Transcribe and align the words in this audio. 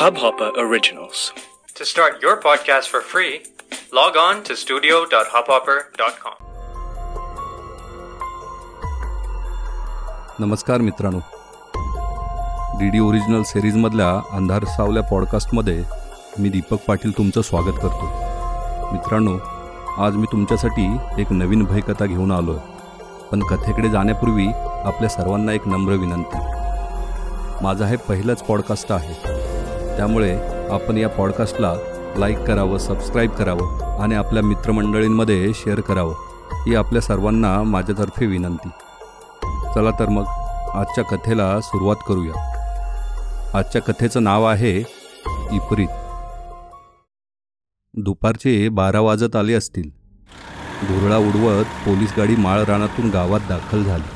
Hubhopper 0.00 0.46
Originals. 0.58 1.18
To 1.78 1.84
start 1.84 2.14
your 2.22 2.34
podcast 2.34 2.86
for 2.92 3.00
free, 3.10 3.34
log 3.92 4.16
on 4.16 4.38
to 4.48 4.54
studio.hubhopper.com. 4.54 6.32
नमस्कार 10.38 10.80
मित्रांनो. 10.80 11.18
D 12.78 12.88
D 12.88 12.98
original 12.98 13.42
सिरीजमधल्या 13.42 14.36
अंधार 14.36 14.64
सावल्या 14.64 15.02
पॉडकास्टमध्ये 15.02 15.84
मी 16.38 16.48
दीपक 16.48 16.78
पाटील 16.86 17.16
तुमचं 17.16 17.42
स्वागत 17.42 17.76
करतो. 17.82 18.08
मित्रांनो 18.92 19.38
आज 20.04 20.16
मी 20.16 20.26
तुमच्यासाठी 20.32 20.96
एक 21.18 21.32
नवीन 21.32 21.64
भयकथा 21.64 22.06
घेऊन 22.06 22.32
आलो 22.32 22.52
आहे 22.52 22.72
पण 23.32 23.42
कथेकडे 23.42 23.90
जाण्यापूर्वी 23.90 24.46
आपल्या 24.84 25.08
सर्वांना 25.08 25.52
एक 25.52 25.68
नम्र 25.68 25.92
विनंती. 25.92 26.38
माझा 27.62 27.86
हे 27.86 27.96
पहिलंच 27.96 28.42
पॉडकास्ट 28.42 28.92
आहे. 28.92 29.41
त्यामुळे 29.96 30.38
आपण 30.70 30.96
या 30.96 31.08
पॉडकास्टला 31.08 31.74
लाईक 32.16 32.38
करावं 32.38 32.78
सबस्क्राईब 32.78 33.30
करावं 33.30 33.98
आणि 34.02 34.14
आपल्या 34.14 34.42
मित्रमंडळींमध्ये 34.42 35.52
शेअर 35.54 35.80
करावं 35.80 36.14
ही 36.66 36.74
आपल्या 36.74 37.02
सर्वांना 37.02 37.62
माझ्यातर्फे 37.62 38.26
विनंती. 38.26 38.68
चला 39.74 39.90
तर 39.98 40.08
मग 40.08 40.24
आजच्या 40.74 41.04
कथेला 41.04 41.60
सुरुवात 41.60 41.96
करूया. 42.08 42.52
आजच्या 43.54 43.82
कथेचं 43.82 44.22
नाव 44.22 44.44
आहे 44.44 44.78
इपरीत. 45.52 45.88
दुपारचे 47.94 48.68
बारा 48.68 49.00
वाजत 49.00 49.36
आले 49.36 49.54
असतील. 49.54 49.90
धुरळा 50.82 51.16
उडवत 51.16 51.64
पोलीस 51.64 52.14
गाडी 52.16 52.36
माळ 52.36 52.64
रानातून 52.64 53.10
गावात 53.10 53.40
दाखल 53.48 53.82
झाली. 53.82 54.10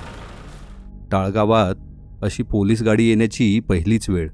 टाळगावात 1.12 1.74
अशी 2.22 2.42
पोलीस 2.42 2.82
गाडी 2.82 3.08
येण्याची 3.08 3.60
पहिलीच 3.60 4.10
वेळ. 4.10 4.28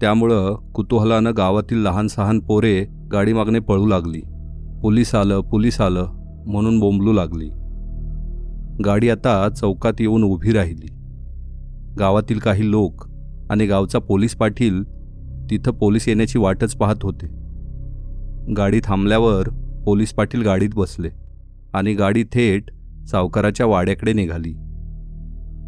त्यामुळं 0.00 0.54
कुतूहलानं 0.54 1.32
गावातील 1.36 1.78
लहान 1.78 2.06
सहान 2.06 2.40
पोरे 2.40 2.86
गाडी 3.12 3.32
मागणे 3.32 3.58
पळू 3.58 3.86
लागली. 3.86 4.20
पोलीस 4.82 5.14
आलं 5.14 5.40
पोलीस 5.40 5.80
आलं 5.80 6.06
म्हणून 6.46 6.80
बोंबलू 6.80 7.12
लागली. 7.12 7.50
गाडी 8.84 9.08
आता 9.08 9.48
चौकात 9.48 9.92
येऊन 10.00 10.24
उभी 10.24 10.52
राहिली. 10.52 10.86
गावातील 11.98 12.38
काही 12.38 12.70
लोक 12.70 13.04
आणि 13.50 13.66
गावचा 13.66 13.98
पोलीस 13.98 14.36
पाटील 14.36 14.82
तिथं 15.50 15.72
पोलीस 15.72 16.08
येण्याची 16.08 16.38
वाटच 16.38 16.76
पाहत 16.76 16.96
होते. 17.02 17.26
गाडी 18.52 18.80
थांबल्यावर 18.84 19.48
पोलीस 19.86 20.12
पाटील 20.12 20.42
गाडीत 20.42 20.70
बसले 20.76 21.08
आणि 21.74 21.94
गाडी 21.94 22.24
थेट 22.24 22.70
सावकाराच्या 23.06 23.66
वाड्याकडे 23.66 24.12
निघाली. 24.12 24.54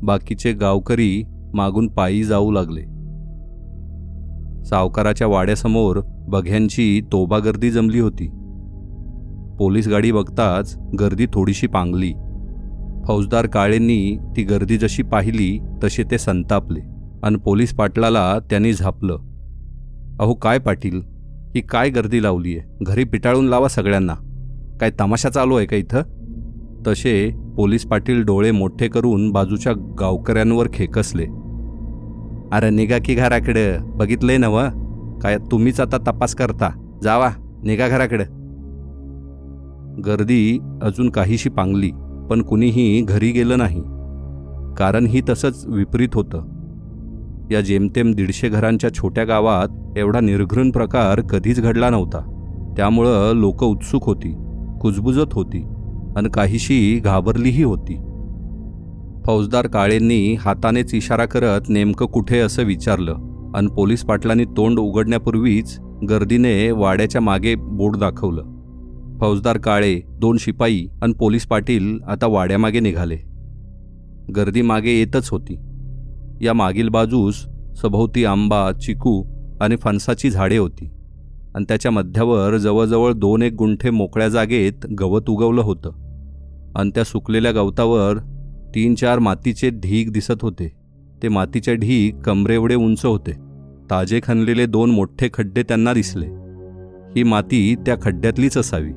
बाकीचे 0.02 0.52
गावकरी 0.52 1.24
मागून 1.54 1.88
पायी 1.88 2.24
जाऊ 2.24 2.50
लागले. 2.50 2.97
सावकाराच्या 4.70 5.26
वाड्यासमोर 5.26 6.00
बघ्यांची 6.06 7.00
तोबा 7.12 7.38
गर्दी 7.38 7.70
जमली 7.70 8.00
होती. 8.00 8.26
पोलीस 9.58 9.88
गाडी 9.88 10.12
बघताच 10.12 10.78
गर्दी 11.00 11.26
थोडीशी 11.26 11.66
पांगली. 11.66 12.12
फौजदार 13.06 13.46
काळेंनी 13.46 14.18
ती 14.36 14.42
गर्दी 14.42 14.78
जशी 14.78 15.02
पाहिली 15.02 15.58
तसे 15.84 16.02
ते 16.10 16.18
संतापले 16.18 16.80
आणि 17.22 17.36
पोलीस 17.36 17.74
पाटलाला 17.74 18.38
त्यांनी 18.50 18.72
झापलं. 18.72 19.16
अहो 20.20 20.34
काय 20.34 20.58
पाटील? 20.58 21.00
ही 21.54 21.60
काय 21.60 21.90
गर्दी 21.90 22.22
लावली 22.22 22.56
आहे 22.56 22.84
घरी 22.84 23.04
पिटाळून 23.04 23.46
लावा 23.46 23.68
सगळ्यांना. 23.68 24.14
काय 24.80 24.90
तमाशा 25.00 25.28
चालू 25.28 25.56
आहे 25.56 25.66
का 25.66 25.76
इथं? 25.76 26.02
तसे 26.86 27.30
पोलीस 27.56 27.86
पाटील 27.86 28.22
डोळे 28.22 28.50
मोठे 28.50 28.88
करून 28.88 29.30
बाजूच्या 29.30 29.72
गावकऱ्यांवर 30.00 30.68
खेकसले. 30.74 31.26
अरे 32.52 32.70
निघा 32.70 32.98
की 33.04 33.14
घराकडं. 33.14 33.96
बघितलंय 33.96 34.36
ना 34.36 34.48
व 34.48 34.60
काय 35.22 35.36
तुम्हीच 35.38 35.80
आता 35.80 35.96
तपास 35.98 36.34
करता. 36.34 36.98
जावा 37.02 37.30
निघा 37.64 37.88
घराकडं. 37.88 38.24
गर्दी 40.06 40.58
अजून 40.82 41.10
काहीशी 41.10 41.48
पांगली 41.48 41.90
पण 42.30 42.42
कुणीही 42.42 43.00
घरी 43.00 43.30
गेलं 43.30 43.58
नाही. 43.58 43.82
कारण 44.76 45.06
ही 45.06 45.20
तसंच 45.28 45.64
विपरीत 45.66 46.08
होतं. 46.14 46.42
या 47.50 47.60
जेमतेम 47.60 48.12
दीडशे 48.12 48.48
घरांच्या 48.48 48.94
छोट्या 48.94 49.24
गावात 49.24 49.98
एवढा 49.98 50.20
निर्घृण 50.20 50.70
प्रकार 50.70 51.20
कधीच 51.20 51.60
घडला 51.60 51.90
नव्हता. 51.90 52.18
त्यामुळं 52.76 53.32
लोक 53.34 53.64
उत्सुक 53.64 54.04
होती 54.04 54.36
कुजबुजत 54.80 55.32
होती 55.32 55.64
आणि 56.16 56.28
काहीशी 56.34 57.00
घाबरलीही 57.04 57.62
होती. 57.62 57.98
फौजदार 59.28 59.66
काळेंनी 59.66 60.34
हातानेच 60.34 60.94
इशारा 60.94 61.24
करत 61.24 61.60
नेमकं 61.68 62.06
कुठे 62.06 62.38
असं 62.38 62.62
विचारलं. 62.62 63.14
आणि 63.54 63.66
पोलीस 63.66 64.02
पाटलांनी 64.02 64.44
तोंड 64.44 64.78
उघडण्यापूर्वीच 64.78 65.80
गर्दीने 66.10 66.70
वाड्याच्या 66.70 67.20
मागे 67.20 67.54
बोट 67.54 67.96
दाखवलं. 67.96 68.42
फौजदार 69.20 69.58
काळे 69.58 70.00
दोन 70.18 70.36
शिपाई 70.40 70.86
आणि 71.02 71.12
पोलीस 71.12 71.46
पाटील 71.46 71.98
आता 72.08 72.26
वाड्यामागे 72.26 72.80
निघाले. 72.80 73.16
गर्दी 74.36 74.62
मागे 74.62 74.90
येतच 74.90 75.28
होती. 75.28 75.58
या 76.40 76.52
मागील 76.52 76.88
बाजूस 76.88 77.46
सभोवती 77.82 78.24
आंबा 78.24 78.72
चिकू 78.72 79.24
आणि 79.60 79.76
फणसाची 79.76 80.30
झाडे 80.30 80.56
होती. 80.56 80.90
आणि 81.54 81.64
त्याच्या 81.68 81.90
मध्यावर 81.90 82.56
जवळजवळ 82.56 83.12
दोन 83.12 83.42
एक 83.42 83.52
गुंठे 83.52 83.90
मोकळ्या 83.90 84.28
जागेत 84.28 84.86
गवत 85.00 85.30
उगवलं 85.30 85.60
होतं. 85.60 85.90
आणि 86.76 86.90
त्या 86.94 87.04
सुकलेल्या 87.04 87.52
गवतावर 87.52 88.16
तीन 88.78 88.94
चार 88.94 89.18
मातीचे 89.18 89.70
ढीग 89.70 90.12
दिसत 90.12 90.42
होते. 90.42 90.72
ते 91.22 91.28
मातीचे 91.28 91.74
ढीग 91.74 92.18
कमरेवढे 92.18 92.74
उंच 92.74 93.04
होते. 93.04 93.32
ताजे 93.90 94.20
खणलेले 94.22 94.66
दोन 94.66 94.90
मोठे 94.90 95.28
खड्डे 95.34 95.62
त्यांना 95.62 95.92
दिसले. 95.92 96.26
ही 97.16 97.22
माती 97.22 97.74
त्या 97.86 97.96
खड्ड्यातलीच 98.02 98.58
असावी. 98.58 98.92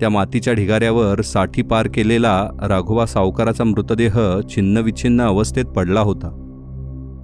त्या 0.00 0.08
मातीच्या 0.08 0.54
ढिगाऱ्यावर 0.54 1.20
साठी 1.20 1.62
पार 1.62 1.88
केलेला 1.94 2.48
राघोबा 2.68 3.06
सावकाराचा 3.06 3.64
मृतदेह 3.64 4.18
छिन्नविच्छिन्न 4.50 5.20
अवस्थेत 5.20 5.64
पडला 5.64 6.00
होता. 6.00 6.28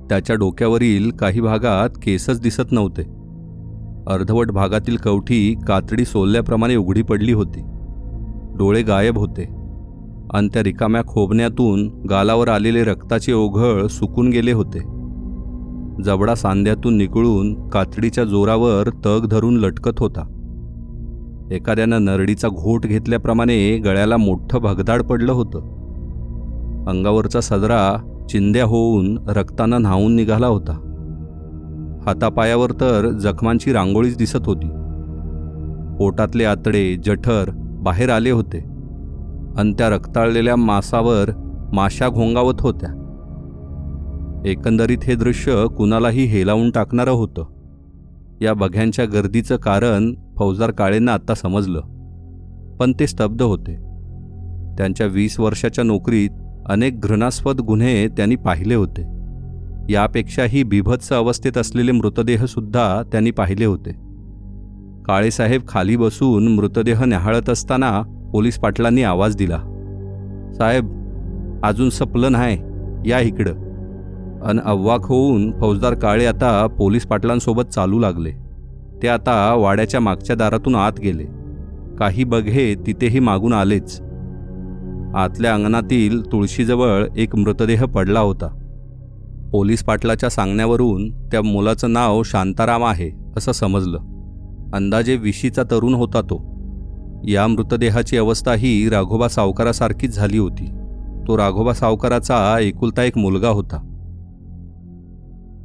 त्याच्या 0.09 0.37
डोक्यावरील 0.37 1.10
काही 1.10 1.41
भागात 1.41 1.91
केसच 2.03 2.41
दिसत 2.41 2.72
नव्हते. 2.72 3.03
अर्धवट 4.12 4.50
भागातील 4.50 4.97
कवठी 4.97 5.55
कातडी 5.69 6.05
सोलल्याप्रमाणे 6.05 6.76
उघडी 6.76 7.03
पडली 7.03 7.32
होती. 7.32 7.60
डोळे 8.59 8.82
गायब 8.82 9.19
होते. 9.19 9.58
आणि 10.34 10.49
त्या 10.49 10.62
रिकाम्या 10.62 11.03
खोबण्यातून 11.03 11.89
गालावर 12.11 12.49
आलेले 12.49 12.84
रक्ताचे 12.84 13.33
ओघळ 13.33 13.87
सुकून 13.87 14.28
गेले 14.28 14.53
होते. 14.53 14.78
जबडा 16.05 16.34
सांध्यातून 16.34 16.97
निकळून 16.97 17.69
कातडीच्या 17.69 18.25
जोरावर 18.25 18.88
तग 19.06 19.27
धरून 19.31 19.56
लटकत 19.56 19.99
होता. 19.99 20.34
एखाद्यानं 21.53 22.05
नरडीचा 22.05 22.49
घोट 22.49 22.83
घेतल्याप्रमाणे 22.83 23.78
गळ्याला 23.78 24.17
मोठं 24.17 24.59
भगदाड 24.59 25.03
पडलं 25.03 25.33
होतं. 25.33 25.61
अंगावरचा 26.88 27.41
सदरा 27.41 27.97
चिंद्या 28.31 28.65
होऊन 28.65 29.19
रक्तानं 29.28 29.83
न्हावून 29.83 30.15
निघाला 30.15 30.47
होता. 30.47 30.84
हातापायावर 32.06 32.71
तर 32.71 33.11
जखमांची 33.11 33.72
रांगोळीच 33.72 34.17
दिसत 34.17 34.47
होती. 34.47 34.69
पोटातले 35.99 36.44
आतडे 36.44 36.97
जठर 36.97 37.50
बाहेर 37.56 38.11
आले 38.11 38.31
होते. 38.31 38.68
आणि 39.57 39.73
त्या 39.73 39.89
रक्ताळलेल्या 39.89 40.57
मासावर 40.57 41.31
माशा 41.73 42.09
घोंगावत 42.09 42.61
होत्या. 42.61 42.95
एकंदरीत 44.47 44.99
हे 45.05 45.15
दृश्य 45.15 45.67
कुणालाही 45.77 46.25
हेलावून 46.25 46.71
टाकणारं 46.71 47.11
होतं. 47.11 47.45
या 48.41 48.55
बघ्यांच्या 48.55 49.05
गर्दीचं 49.05 49.57
कारण 49.57 50.15
फौजदार 50.37 50.71
काळेंना 50.71 51.13
आत्ता 51.13 51.35
समजलं. 51.35 51.81
पण 52.81 52.93
ते 53.01 53.07
स्तब्ध 53.07 53.43
होते. 53.43 53.75
त्यांच्या 54.79 55.07
वीस 55.07 55.41
वर्षाच्या 55.41 55.85
नोकरीत 55.85 56.31
अनेक 56.67 57.01
घृणास्पद 57.01 57.61
गुन्हे 57.61 58.09
त्यांनी 58.09 58.37
पाहिले 58.37 58.75
होते. 58.75 59.03
यापेक्षाही 59.93 60.63
बिभत्स 60.63 61.12
अवस्थेत 61.12 61.59
असलेले 61.59 61.93
मृतदेहसुद्धा 61.93 63.03
त्यांनी 63.03 63.31
पाहिले 63.31 63.65
होते. 63.65 63.91
काळेसाहेब 65.03 65.61
खाली 65.69 65.97
बसून 65.97 66.49
मृतदेह 66.49 67.05
न्याहाळत 67.05 67.51
असताना 67.51 68.03
पोलीस 68.33 68.59
पाटलांनी 68.59 69.03
आवाज 69.03 69.37
दिला. 69.37 69.59
साहेब 70.55 70.99
अजून 71.63 71.91
सपलं 71.91 72.33
नाही. 72.33 72.59
या 73.11 73.21
इकडं. 73.21 73.55
अन 74.43 74.61
अव्वाक 74.65 75.01
होऊन 75.03 75.53
फौजदार 75.61 75.95
काळे 75.95 76.27
आता 76.27 76.67
पोलीस 76.67 77.07
पाटलांसोबत 77.07 77.63
चालू 77.63 77.99
लागले. 77.99 78.31
ते 79.03 79.09
आता 79.09 79.55
वाड्याच्या 79.55 80.01
मागच्या 80.01 80.37
दारातून 80.37 80.75
आत 80.75 80.93
गेले. 81.01 81.25
काही 81.99 82.25
बघे 82.25 82.75
तिथेही 82.87 83.19
मागून 83.19 83.53
आलेच. 83.53 84.01
आतल्या 85.15 85.55
अंगणातील 85.55 86.33
तुळशीजवळ 86.33 87.07
एक 87.17 87.37
मृतदेह 87.37 87.85
पडला 87.85 88.21
होता. 88.21 88.65
पोलीस 89.53 89.85
पाटलाच्या 89.85 90.29
सांगण्यावरून 90.29 91.11
त्या 91.11 91.43
मुलाचं 91.43 91.93
नाव 91.93 92.23
शांताराम 92.23 92.85
आहे 92.85 93.11
असं 93.37 93.53
समजलं. 93.53 93.99
अंदाजे 94.73 95.17
विशीचा 95.17 95.63
तरुण 95.63 95.95
होता 95.95 96.21
तो. 96.21 96.57
या 97.25 97.47
मृतदेहाची 97.47 98.17
अवस्था 98.17 98.55
ही 98.55 98.88
राघोबा 98.88 99.29
सावकारासारखीच 99.29 100.17
झाली 100.17 100.38
होती. 100.38 100.67
तो 101.29 101.37
राघोबा 101.37 101.73
सावकाराचा 101.73 102.59
एकुलता 102.61 103.03
एक 103.03 103.19
मुलगा 103.19 103.49
होता. 103.49 103.85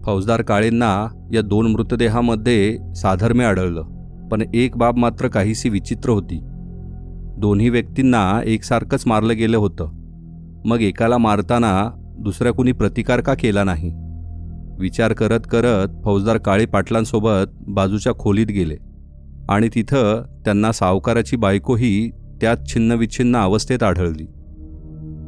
फौजदार 0.05 0.41
काळेंना 0.41 1.07
या 1.33 1.41
दोन 1.41 1.71
मृतदेहामध्ये 1.71 2.77
साधर्म्य 2.95 3.45
आढळलं 3.45 3.83
पण 4.31 4.44
एक 4.53 4.77
बाब 4.77 4.97
मात्र 4.97 5.27
काहीशी 5.27 5.69
विचित्र 5.69 6.09
होती. 6.09 6.39
दोन्ही 7.38 7.69
व्यक्तींना 7.69 8.41
एकसारखंच 8.45 9.03
मारलं 9.05 9.35
गेलं 9.35 9.57
होतं. 9.57 9.88
मग 10.65 10.81
एकाला 10.81 11.17
मारताना 11.17 11.89
दुसऱ्या 12.19 12.51
कुणी 12.51 12.71
प्रतिकार 12.71 13.21
का 13.21 13.33
केला 13.33 13.63
नाही? 13.63 13.91
विचार 14.79 15.13
करत 15.13 15.39
करत 15.51 15.88
फौजदार 16.03 16.38
काळे 16.38 16.65
पाटलांसोबत 16.65 17.51
बाजूच्या 17.67 18.13
खोलीत 18.13 18.47
गेले. 18.47 18.75
आणि 19.49 19.69
तिथं 19.75 20.23
त्यांना 20.45 20.71
सावकाराची 20.71 21.35
बायकोही 21.35 22.11
त्यात 22.41 22.57
छिन्नविच्छिन्न 22.67 23.35
अवस्थेत 23.35 23.83
आढळली. 23.83 24.27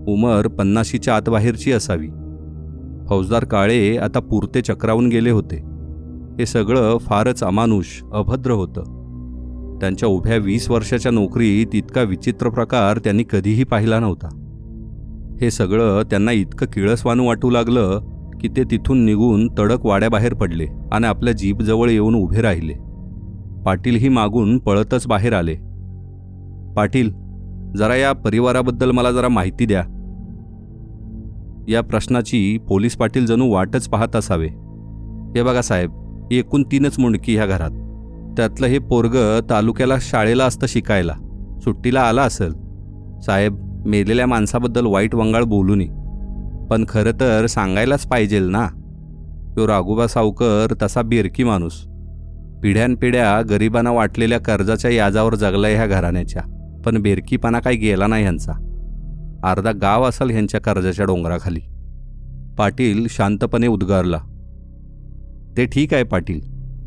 उमर 0.07 0.47
पन्नाशीच्या 0.47 1.15
आतबाहेरची 1.15 1.71
असावी. 1.71 2.07
फौजदार 3.09 3.43
काळे 3.43 3.97
आता 3.97 4.19
पुरते 4.19 4.61
चक्रावून 4.61 5.09
गेले 5.09 5.29
होते. 5.29 5.55
हे 6.39 6.45
सगळं 6.45 6.97
फारच 6.97 7.43
अमानुष 7.43 7.85
अभद्र 8.13 8.51
होतं. 8.51 8.95
त्यांच्या 9.81 10.09
उभ्या 10.09 10.37
वीस 10.37 10.71
वर्षाच्या 10.71 11.11
नोकरीत 11.11 11.67
इतका 11.73 12.01
विचित्र 12.01 12.49
प्रकार 12.49 12.97
त्यांनी 12.97 13.23
कधीही 13.31 13.63
पाहिला 13.63 13.99
नव्हता. 13.99 14.27
हे 15.41 15.51
सगळं 15.51 16.01
त्यांना 16.01 16.31
इतकं 16.31 16.65
किळसवाणू 16.65 17.27
वाटू 17.27 17.49
लागलं 17.49 17.99
की 18.41 18.47
ते 18.47 18.63
तिथून 18.63 19.05
निघून 19.05 19.47
तडक 19.59 19.85
वाड्याबाहेर 19.85 20.33
पडले 20.33 20.67
आणि 20.91 21.05
आपल्या 21.05 21.33
जीपजवळ 21.33 21.89
येऊन 21.89 22.15
उभे 22.15 22.41
राहिले. 22.41 22.73
पाटीलही 23.65 24.09
मागून 24.09 24.57
पळतच 24.57 25.07
बाहेर 25.07 25.33
आले. 25.33 25.55
पाटील 26.75 27.11
जरा 27.77 27.95
या 27.95 28.13
परिवाराबद्दल 28.13 28.91
मला 28.91 29.11
जरा 29.11 29.27
माहिती 29.27 29.65
द्या. 29.65 29.83
या 31.67 31.81
प्रश्नाची 31.81 32.57
पोलीस 32.57 32.95
पाटील 32.95 33.25
जणू 33.25 33.51
वाटच 33.51 33.87
पाहत 33.87 34.15
असावे. 34.15 34.47
हे 35.35 35.43
बघा 35.43 35.61
साहेब 35.61 36.27
एकूण 36.31 36.63
तीनच 36.63 36.99
मुंडकी 36.99 37.35
ह्या 37.35 37.45
घरात. 37.45 37.71
त्यातलं 38.37 38.67
हे 38.67 38.79
पोरग 38.79 39.39
तालुक्याला 39.49 39.95
शाळेला 40.01 40.45
असतं 40.45 40.67
शिकायला. 40.67 41.13
सुट्टीला 41.63 42.01
आला 42.01 42.21
असेल. 42.21 42.51
साहेब 43.21 43.83
मेलेल्या 43.85 44.27
माणसाबद्दल 44.27 44.85
वाईट 44.85 45.15
वंगाळ 45.15 45.43
बोलू 45.43 45.75
नये 45.75 45.87
पण 46.67 46.85
खरं 46.89 47.11
तर 47.19 47.45
सांगायलाच 47.45 48.07
पाहिजेल 48.07 48.43
ना. 48.43 48.67
तो 49.57 49.67
राघोबा 49.67 50.07
सावकर 50.07 50.73
तसा 50.81 51.01
बेरकी 51.01 51.43
माणूस. 51.43 51.87
पिढ्यानपिढ्या 52.65 53.41
गरिबांना 53.41 53.91
वाटलेल्या 53.91 54.39
कर्जाच्या 54.39 54.91
याजावर 54.91 55.35
जगलाय 55.35 55.75
ह्या 55.75 55.87
घराण्याच्या. 55.87 56.41
पण 56.85 57.01
बेरकीपणा 57.01 57.59
काही 57.59 57.77
गेला 57.77 58.07
नाही 58.07 58.23
ह्यांचा. 58.23 58.51
अर्धा 59.43 59.71
गाव 59.71 60.03
असेल 60.03 60.29
ह्यांच्या 60.29 60.61
कर्जाच्या 60.61 61.05
डोंगराखाली. 61.05 61.59
पाटील 62.57 63.07
शांतपणे 63.09 63.67
उद्गारला. 63.67 64.17
ते 65.57 65.65
ठीक 65.65 65.93
आहे 65.93 66.03
पाटील 66.03 66.39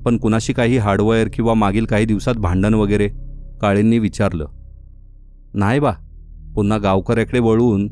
पण 0.02 0.16
कुणाशी 0.16 0.52
काही 0.52 0.76
हार्डवेअर 0.76 1.28
किंवा 1.34 1.54
मागील 1.54 1.84
काही 1.84 2.04
दिवसात 2.04 2.34
भांडण 2.34 2.74
वगैरे? 2.74 3.08
काळेंनी 3.60 3.98
विचारलं. 3.98 4.46
नाही 5.54 5.80
बा 5.80 5.92
पुन्हा 6.54 6.78
गावकऱ्याकडे 6.78 7.38
वळून 7.38 7.88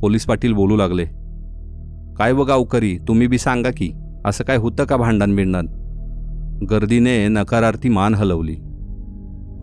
पोलीस 0.00 0.26
पाटील 0.26 0.52
बोलू 0.52 0.76
लागले. 0.76 1.04
काय 2.16 2.32
व 2.32 2.44
गावकरी 2.44 2.98
तुम्ही 3.08 3.26
बी 3.26 3.38
सांगा 3.38 3.70
की 3.70 3.92
असं 4.24 4.44
काय 4.44 4.56
होतं 4.56 4.84
का 4.84 4.96
भांडण 4.96 5.36
बिंडण 5.36 5.66
गर्दीने 6.62 7.28
नकारार्थी 7.28 7.88
मान 7.88 8.14
हलवली. 8.14 8.56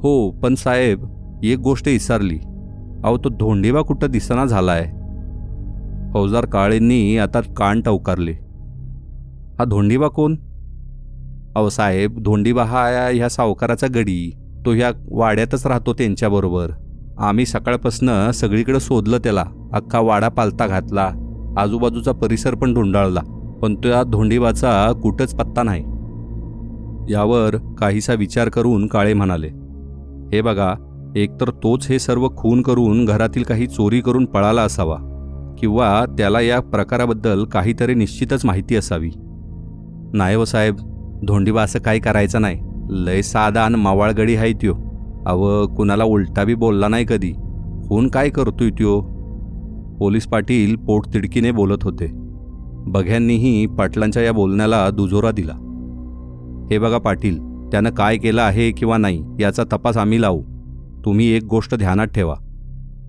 हो 0.03 0.31
पण 0.43 0.55
साहेब 0.55 0.99
एक 1.43 1.59
गोष्ट 1.59 1.87
इसारली. 1.87 2.39
अहो 3.03 3.17
तो 3.17 3.29
धोंडीबा 3.29 3.81
कुठं 3.81 4.11
दिसना 4.11 4.45
झालाय? 4.45 4.83
फौजदार 6.13 6.45
काळेंनी 6.45 7.17
आता 7.17 7.41
कान 7.41 7.81
टवकारले. 7.81 8.31
हा 9.59 9.63
धोंडीबा 9.65 10.07
कोण? 10.07 10.35
अहो 11.55 11.69
साहेब 11.69 12.23
धोंडीबा 12.23 12.63
हा 12.63 13.09
ह्या 13.13 13.29
सावकाराचा 13.29 13.87
गडी. 13.87 14.37
तो 14.65 14.71
ह्या 14.71 14.91
वाड्यातच 15.11 15.67
राहतो 15.67 15.93
त्यांच्याबरोबर 15.93 16.71
आम्ही 17.17 17.45
सकाळपासनं 17.45 18.31
सगळीकडे 18.31 18.79
शोधलं 18.79 19.17
त्याला. 19.17 19.45
अख्खा 19.73 19.99
वाडा 19.99 20.29
पालता 20.29 20.67
घातला. 20.67 21.11
आजूबाजूचा 21.57 22.11
परिसर 22.11 22.55
पण 22.55 22.73
ढुंडाळला. 22.73 23.21
पण 23.61 23.75
त्या 23.75 24.03
धोंडीबाचा 24.03 24.91
कुठंच 25.03 25.35
पत्ता 25.35 25.63
नाही. 25.63 25.83
यावर 27.09 27.55
काहीसा 27.79 28.13
विचार 28.13 28.49
करून 28.49 28.87
काळे 28.87 29.13
म्हणाले 29.13 29.47
हे 30.33 30.41
बघा 30.41 30.73
एकतर 31.15 31.49
तोच 31.49 31.87
हे 31.87 31.99
सर्व 31.99 32.27
खून 32.37 32.61
करून 32.61 33.05
घरातील 33.05 33.43
काही 33.43 33.67
चोरी 33.67 34.01
करून 34.01 34.25
पळाला 34.25 34.61
असावा 34.61 34.97
किंवा 35.59 36.05
त्याला 36.17 36.41
या 36.41 36.59
प्रकाराबद्दल 36.59 37.43
काहीतरी 37.43 37.93
निश्चितच 37.93 38.45
माहिती 38.45 38.75
असावी. 38.75 39.11
नाही 40.13 40.35
हो 40.35 40.45
साहेब 40.45 40.75
धोंडीबा 41.27 41.61
असं 41.61 41.79
काही 41.79 41.99
करायचं 41.99 42.41
नाही. 42.41 42.59
लय 42.89 43.21
साधा 43.21 43.61
आणि 43.61 43.75
मावाळगडी 43.75 44.35
आहे 44.35 44.53
त्यो. 44.53 44.73
अव 45.25 45.67
कुणाला 45.67 46.03
उलटा 46.03 46.43
बी 46.43 46.55
बोलला 46.55 46.87
नाही 46.87 47.05
कधी. 47.09 47.31
खून 47.87 48.07
काय 48.07 48.29
करतोय 48.29 48.69
त्यो? 48.69 49.01
पोलीस 49.99 50.27
पाटील 50.27 50.75
पोटतिडकीने 50.75 51.51
बोलत 51.51 51.83
होते. 51.83 52.11
बघ्यांनीही 52.87 53.65
पाटलांच्या 53.65 54.23
या 54.23 54.31
बोलण्याला 54.31 54.89
दुजोरा 54.89 55.31
दिला. 55.31 55.64
हे 56.71 56.79
बघा 56.79 56.97
पाटील 56.97 57.37
त्यानं 57.71 57.89
काय 57.89 58.17
केलं 58.17 58.41
आहे 58.41 58.71
किंवा 58.71 58.97
नाही 58.97 59.23
याचा 59.39 59.63
तपास 59.63 59.97
आम्ही 59.97 60.21
लावू. 60.21 60.41
तुम्ही 61.05 61.27
एक 61.27 61.43
गोष्ट 61.43 61.75
ध्यानात 61.75 62.07
ठेवा. 62.07 62.35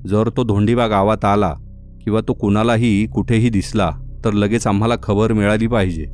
जर 0.06 0.28
तो 0.36 0.44
धोंडीबा 0.44 0.86
गावात 0.86 1.24
आला 1.24 1.54
किंवा 2.04 2.20
तो 2.28 2.32
कुणालाही 2.32 3.06
कुठेही 3.06 3.48
दिसला 3.48 3.90
तर 4.24 4.32
लगेच 4.32 4.66
आम्हाला 4.66 4.94
खबर 5.02 5.32
मिळाली 5.32 5.66
पाहिजे. 5.66 6.04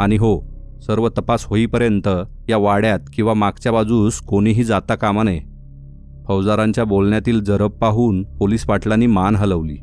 आणि 0.00 0.16
हो 0.16 0.40
सर्व 0.86 1.08
तपास 1.08 1.44
होईपर्यंत 1.46 2.08
या 2.48 2.56
वाड्यात 2.56 2.98
किंवा 3.12 3.34
मागच्या 3.34 3.72
बाजूस 3.72 4.20
कोणीही 4.20 4.64
जाता 4.64 4.94
कामा 4.94 5.22
नये. 5.22 5.40
फौजदारांच्या 6.28 6.84
बोलण्यातील 6.84 7.44
जरब 7.44 7.70
पाहून 7.70 8.22
पोलीस 8.22 8.64
पाटलांनी 8.64 9.06
मान 9.06 9.36
हलवली. 9.36 9.76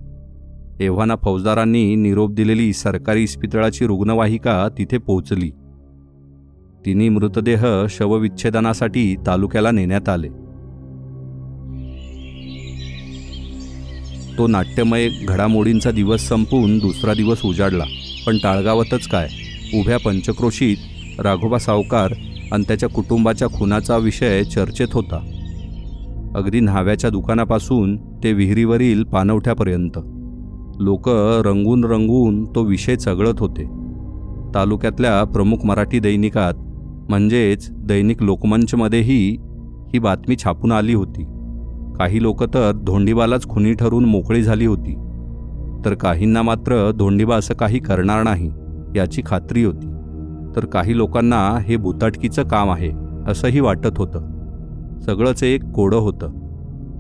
एव्हाना 0.80 1.16
फौजदारांनी 1.16 1.96
निरोप 1.96 2.32
दिलेली 2.32 2.74
सरकारी 2.74 3.24
इस्पितळाची 3.24 3.88
रुग्णवाहिका 3.88 4.68
तिथे 4.78 4.98
पोहोचली 4.98 5.52
तिन्ही 6.88 7.10
मृतदेह 7.10 7.66
शवविच्छेदनासाठी 7.90 9.16
तालुक्याला 9.28 9.72
नेण्यात 9.72 10.10
आले. 10.10 10.28
तो 14.38 14.48
नाट्यमय 14.48 15.10
घडामोडींचा 15.28 15.92
दिवस 15.92 16.28
संपून 16.28 16.78
दुसरा 16.78 17.14
दिवस 17.14 17.46
उजाडला. 17.46 17.84
पण 18.28 18.38
टाळगावातच 18.38 19.08
काय? 19.08 19.28
उभ्या 19.80 19.98
पंचक्रोशीत 20.00 20.78
राघोबा 21.20 21.58
सावकार 21.58 22.14
आणि 22.52 22.64
त्याच्या 22.68 22.90
कुटुंबाच्या 22.90 23.48
खुनाचा 23.48 23.98
विषय 23.98 24.44
चर्चेत 24.44 24.88
होता. 24.94 25.20
अगदी 26.36 26.60
न्हाव्याच्या 26.60 27.10
दुकानापासून 27.10 27.98
ते 27.98 28.34
विहिरीवरील 28.34 29.04
पानवठ्यापर्यंत. 29.04 30.00
लोक 30.80 31.04
रंगून 31.46 31.86
रंगून 31.86 32.46
तो 32.46 32.64
विषय 32.64 32.96
चगळत 32.96 33.40
होते. 33.40 33.64
तालुक्यातल्या 34.56 35.24
प्रमुख 35.24 35.58
मराठी 35.66 36.00
दैनिकात 36.00 36.54
म्हणजेच 37.10 37.72
दैनिक 37.72 38.24
लोकमंचमध्येही 38.24 39.38
ही 39.94 40.00
बातमी 40.00 40.36
छापून 40.44 40.72
आली 40.72 40.94
होती. 40.94 41.24
काही 42.00 42.22
लोक 42.22 42.44
तर 42.44 42.72
धोंडीबालाच 42.72 43.48
खुनी 43.48 43.74
ठरून 43.74 44.06
मोकळी 44.06 44.44
झाली 44.44 44.66
होती. 44.66 44.96
तर 45.86 45.94
काहींना 45.94 46.42
मात्र 46.42 46.92
धोंडीबा 46.92 47.36
असं 47.36 47.54
काही 47.54 47.80
करणार 47.80 48.24
नाही 48.24 48.52
याची 48.96 49.22
खात्री 49.26 49.64
होती. 49.64 49.88
तर 50.56 50.66
काही 50.66 50.98
लोकांना 50.98 51.58
हे 51.62 51.78
भुताटकीचं 51.78 52.44
काम 52.44 52.72
आहे 52.72 52.92
असंही 53.28 53.60
वाटत 53.60 53.98
होतं. 53.98 54.22
सगळंच 55.02 55.44
एक 55.44 55.64
कोडं 55.64 55.98
होतं. 55.98 56.30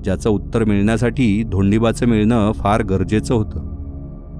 ज्याचं 0.03 0.29
उत्तर 0.29 0.63
मिळण्यासाठी 0.63 1.43
धोंडीबाचं 1.43 2.05
मिळणं 2.05 2.51
फार 2.51 2.83
गरजेचं 2.83 3.35
होतं. 3.35 3.77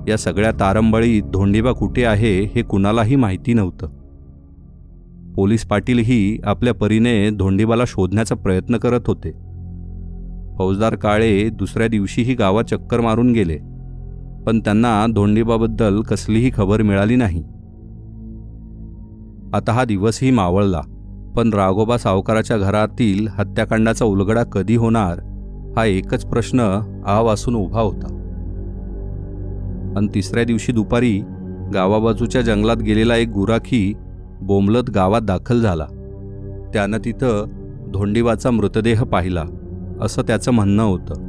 या 0.08 0.18
सगळ्या 0.18 0.52
तारंबळीत 0.52 1.24
धोंडीबा 1.24 1.72
कुठे 1.72 2.06
आहे 2.06 2.44
हे 2.44 2.62
कुणालाही 2.62 3.16
माहिती 3.16 3.54
नव्हतं. 3.54 3.88
पोलीस 5.38 5.66
पाटीलही 5.66 6.40
आपल्या 6.44 6.74
परीने 6.74 7.30
धोंडीबाला 7.30 7.84
शोधण्याचा 7.88 8.36
प्रयत्न 8.36 8.78
करत 8.78 9.02
होते. 9.08 9.32
फौजदार 10.58 10.96
काळे 10.96 11.50
दुसऱ्या 11.50 11.88
दिवशीही 11.88 12.34
गावात 12.34 12.64
चक्कर 12.64 13.02
मारून 13.02 13.32
गेले. 13.32 13.58
पण 14.46 14.60
त्यांना 14.60 15.06
धोंडीबाबद्दल 15.16 16.02
कसलीही 16.02 16.52
खबर 16.56 16.82
मिळाली 16.82 17.16
नाही. 17.16 17.44
आता 19.54 19.72
हा 19.72 19.86
दिवसही 19.86 20.32
मावळला 20.32 20.82
पण 21.38 21.54
राघोबा 21.54 21.98
सावकाराच्या 21.98 22.58
घरातील 22.58 23.28
हत्याकांडाचा 23.28 24.06
उलगडा 24.06 24.44
कधी 24.44 24.76
होणार 24.76 25.20
हा 25.78 25.86
एकच 25.86 26.26
प्रश्न 26.26 26.60
आ 27.06 27.34
असून 27.34 27.56
उभा 27.56 27.82
होता. 27.82 28.08
आणि 29.98 30.08
तिसऱ्या 30.16 30.44
दिवशी 30.44 30.72
दुपारी 30.72 31.22
गावाबाजूच्या 31.74 32.42
जंगलात 32.42 32.78
गेलेला 32.78 33.16
एक 33.16 33.30
गुराखी 33.30 33.94
बोंबलत 34.42 34.90
गावात 34.90 35.22
दाखल 35.22 35.62
झाला. 35.62 35.86
त्यानं 36.74 36.98
तिथं 37.06 37.46
धोंडीबाचा 37.94 38.52
मृतदेह 38.52 39.04
पाहिला 39.04 39.46
असं 40.02 40.22
त्याचं 40.22 40.52
म्हणणं 40.52 40.84
होतं. 40.84 41.28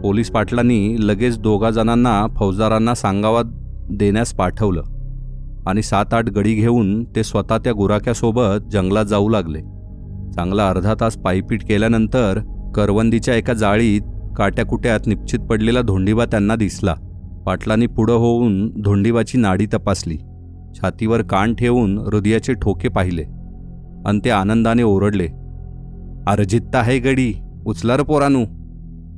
पोलीस 0.00 0.30
पाटलांनी 0.30 0.96
लगेच 0.98 1.38
दोघा 1.38 1.70
जणांना 1.70 2.26
फौजदारांना 2.36 2.94
सांगावा 2.94 3.42
देण्यास 3.90 4.32
पाठवलं 4.34 4.82
आणि 5.66 5.82
सात 5.82 6.14
आठ 6.14 6.24
गडी 6.24 6.54
घेऊन 6.54 7.04
ते 7.04 7.24
स्वतः 7.24 7.58
त्या 7.58 7.72
गुराख्यासोबत 7.72 8.70
जंगलात 8.72 9.04
जाऊ 9.04 9.28
लागले. 9.28 9.60
चांगला 10.32 10.68
अर्धा 10.68 10.94
तास 11.00 11.16
पायपीट 11.16 11.64
केल्यानंतर 11.64 12.38
करवंदीच्या 12.74 13.34
एका 13.34 13.52
जाळीत 13.52 14.00
काट्याकुट्यात 14.36 15.00
निश्चित 15.06 15.38
पडलेला 15.38 15.80
धोंडीबा 15.80 16.24
त्यांना 16.24 16.56
दिसला. 16.56 16.94
पाटलांनी 17.46 17.86
पुढं 17.86 18.14
होऊन 18.14 18.82
धोंडीबाची 18.82 19.38
नाडी 19.38 19.66
तपासली. 19.66 20.16
छातीवर 20.74 21.22
कान 21.22 21.54
ठेवून 21.54 21.98
हृदयाचे 21.98 22.54
ठोके 22.54 22.88
पाहिले 22.88 23.22
आणि 24.06 24.20
ते 24.24 24.30
आनंदाने 24.30 24.82
ओरडले 24.82 25.26
अर्जित्ता 26.26 26.78
आहे 26.78 26.98
गडी 26.98 27.32
उचला 27.66 27.96
र 27.96 28.02
पोरानू 28.02 28.44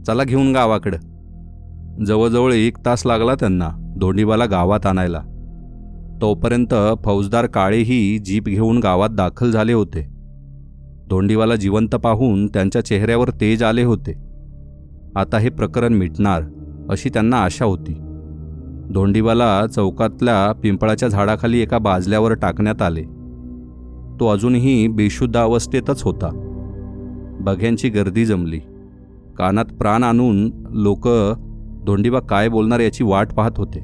चला 0.06 0.24
घेऊन 0.24 0.52
गावाकडं. 0.52 0.96
जवळजवळ 2.04 2.52
एक 2.52 2.78
तास 2.86 3.06
लागला 3.06 3.34
त्यांना 3.34 3.68
धोंडीबाला 4.00 4.46
गावात 4.46 4.86
आणायला. 4.86 5.20
तोपर्यंत 6.20 6.74
फौजदार 7.04 7.46
काळेही 7.46 8.18
जीप 8.18 8.44
घेऊन 8.44 8.78
गावात 8.78 9.08
दाखल 9.08 9.50
झाले 9.50 9.72
होते. 9.72 10.06
धोंडीवाला 11.10 11.56
जिवंत 11.56 11.94
पाहून 11.94 12.46
त्यांच्या 12.46 12.84
चेहऱ्यावर 12.84 13.30
तेज 13.30 13.62
आले 13.62 13.82
होते. 13.82 14.12
आता 15.16 15.38
हे 15.38 15.48
प्रकरण 15.48 15.92
मिटणार 15.92 16.42
अशी 16.90 17.08
त्यांना 17.08 17.36
आशा 17.36 17.64
होती. 17.64 18.03
धोंडीवाला 18.92 19.66
चौकातल्या 19.66 20.52
पिंपळाच्या 20.52 21.08
झाडाखाली 21.08 21.60
एका 21.60 21.78
बाजल्यावर 21.78 22.32
टाकण्यात 22.32 22.82
आले. 22.82 23.02
तो 24.20 24.28
अजूनही 24.28 24.88
बेशुद्ध 24.88 25.36
अवस्थेतच 25.36 26.02
होता. 26.02 26.30
बघ्यांची 27.40 27.88
गर्दी 27.88 28.26
जमली. 28.26 28.60
कानात 29.38 29.64
प्राण 29.64 30.02
आणून 30.02 30.50
लोक 30.70 31.08
धोंडीबा 31.86 32.20
काय 32.20 32.48
बोलणार 32.48 32.80
याची 32.80 33.04
वाट 33.04 33.32
पाहत 33.32 33.50
होते. 33.56 33.80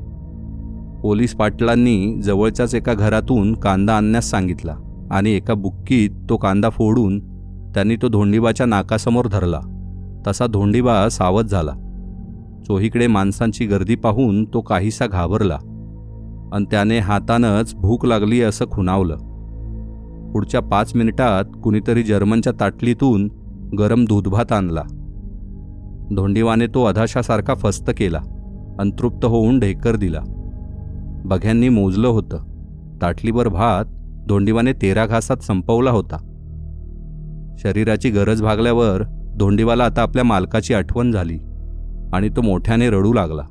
पोलीस 1.02 1.35
पाटलांनी 1.35 2.21
जवळच्याच 2.23 2.75
एका 2.75 2.95
घरातून 2.95 3.54
कांदा 3.54 3.97
आणण्यास 3.97 4.30
सांगितला 4.30 4.76
आणि 5.11 5.30
एका 5.30 5.54
बुक्कीत 5.54 6.11
तो 6.28 6.37
कांदा 6.37 6.71
फोडून 6.71 7.19
त्यांनी 7.75 7.97
तो 7.97 8.09
धोंडीबाच्या 8.09 8.66
नाकासमोर 8.66 9.26
धरला. 9.26 9.61
तसा 10.26 10.47
धोंडीबा 10.47 11.09
सावध 11.09 11.47
झाला. 11.47 11.73
चोहीकडे 12.67 13.07
माणसांची 13.07 13.67
गर्दी 13.67 13.95
पाहून 13.95 14.45
तो 14.45 14.61
काहीसा 14.61 15.07
घाबरला. 15.07 15.59
आणि 16.52 16.64
त्याने 16.71 16.99
हातानंच 16.99 17.75
भूक 17.75 18.05
लागली 18.05 18.43
असं 18.43 18.64
खुणावलं. 18.71 19.17
पुढच्या 20.33 20.61
पाच 20.61 20.95
मिनिटात 20.95 21.45
कुणीतरी 21.64 22.02
जर्मनच्या 22.02 22.52
ताटलीतून 22.61 23.29
गरम 23.79 24.05
दूधभात 24.05 24.52
आणला. 24.52 24.83
धोंडीवाने 26.17 26.67
तो 26.67 26.85
अधाशासारखा 26.85 27.55
फस्त 27.55 27.90
केला 27.99 28.21
अंतृप्त 28.79 29.25
होऊन 29.25 29.61
ढेकर 29.61 29.97
दिला. 29.97 30.21
बघ्यांनी 31.25 31.69
मोजलं 31.69 32.09
होतं. 32.09 32.37
ताटलीवर 33.02 33.49
भात 33.49 33.85
धोंडीवाने 34.29 34.73
तेरा 34.73 35.07
घासात 35.07 35.37
संपवला 35.37 35.90
होता. 35.90 36.17
शरीराची 37.59 38.11
गरज 38.11 38.43
भागल्यावर 38.43 39.02
धोंडीवाला 39.38 39.85
आता 39.85 40.02
आपल्या 40.02 40.25
मालकाची 40.25 40.75
आठवण 40.75 41.12
झाली. 41.12 41.38
आणि 42.12 42.29
तो 42.29 42.43
मोठ्याने 42.43 42.90
रडू 42.90 43.12
लागला. 43.12 43.43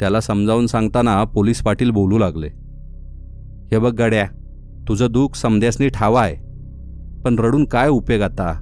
त्याला 0.00 0.20
समजावून 0.20 0.66
सांगताना 0.66 1.24
पोलीस 1.24 1.62
पाटील 1.62 1.90
बोलू 1.90 2.18
लागले. 2.18 2.48
हे 3.72 3.78
बघ 3.78 3.92
गड्या 3.92 4.26
तुझं 4.88 5.06
दुःख 5.10 5.36
समध्यासनी 5.36 5.88
ठावा 5.88 6.22
आहे 6.22 6.34
पण 7.24 7.38
रडून 7.38 7.64
काय 7.64 7.88
उपयोग 7.88 8.22
आता? 8.22 8.52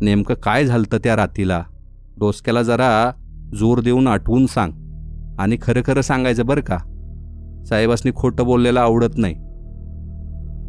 नेमकं 0.00 0.34
काय 0.34 0.64
झालं 0.64 0.96
त्या 0.96 1.16
रातीला? 1.16 1.62
डोसक्याला 2.18 2.62
जरा 2.62 3.10
जोर 3.58 3.80
देऊन 3.80 4.06
आठवून 4.06 4.46
सांग 4.46 4.72
आणि 5.40 5.56
खरं 5.62 5.82
खरं 5.86 6.00
सांगायचं 6.00 6.46
बरं 6.46 6.60
का? 6.60 6.78
साहेबासनी 7.68 8.10
खोटं 8.16 8.44
बोललेलं 8.44 8.80
आवडत 8.80 9.16
नाही. 9.16 9.34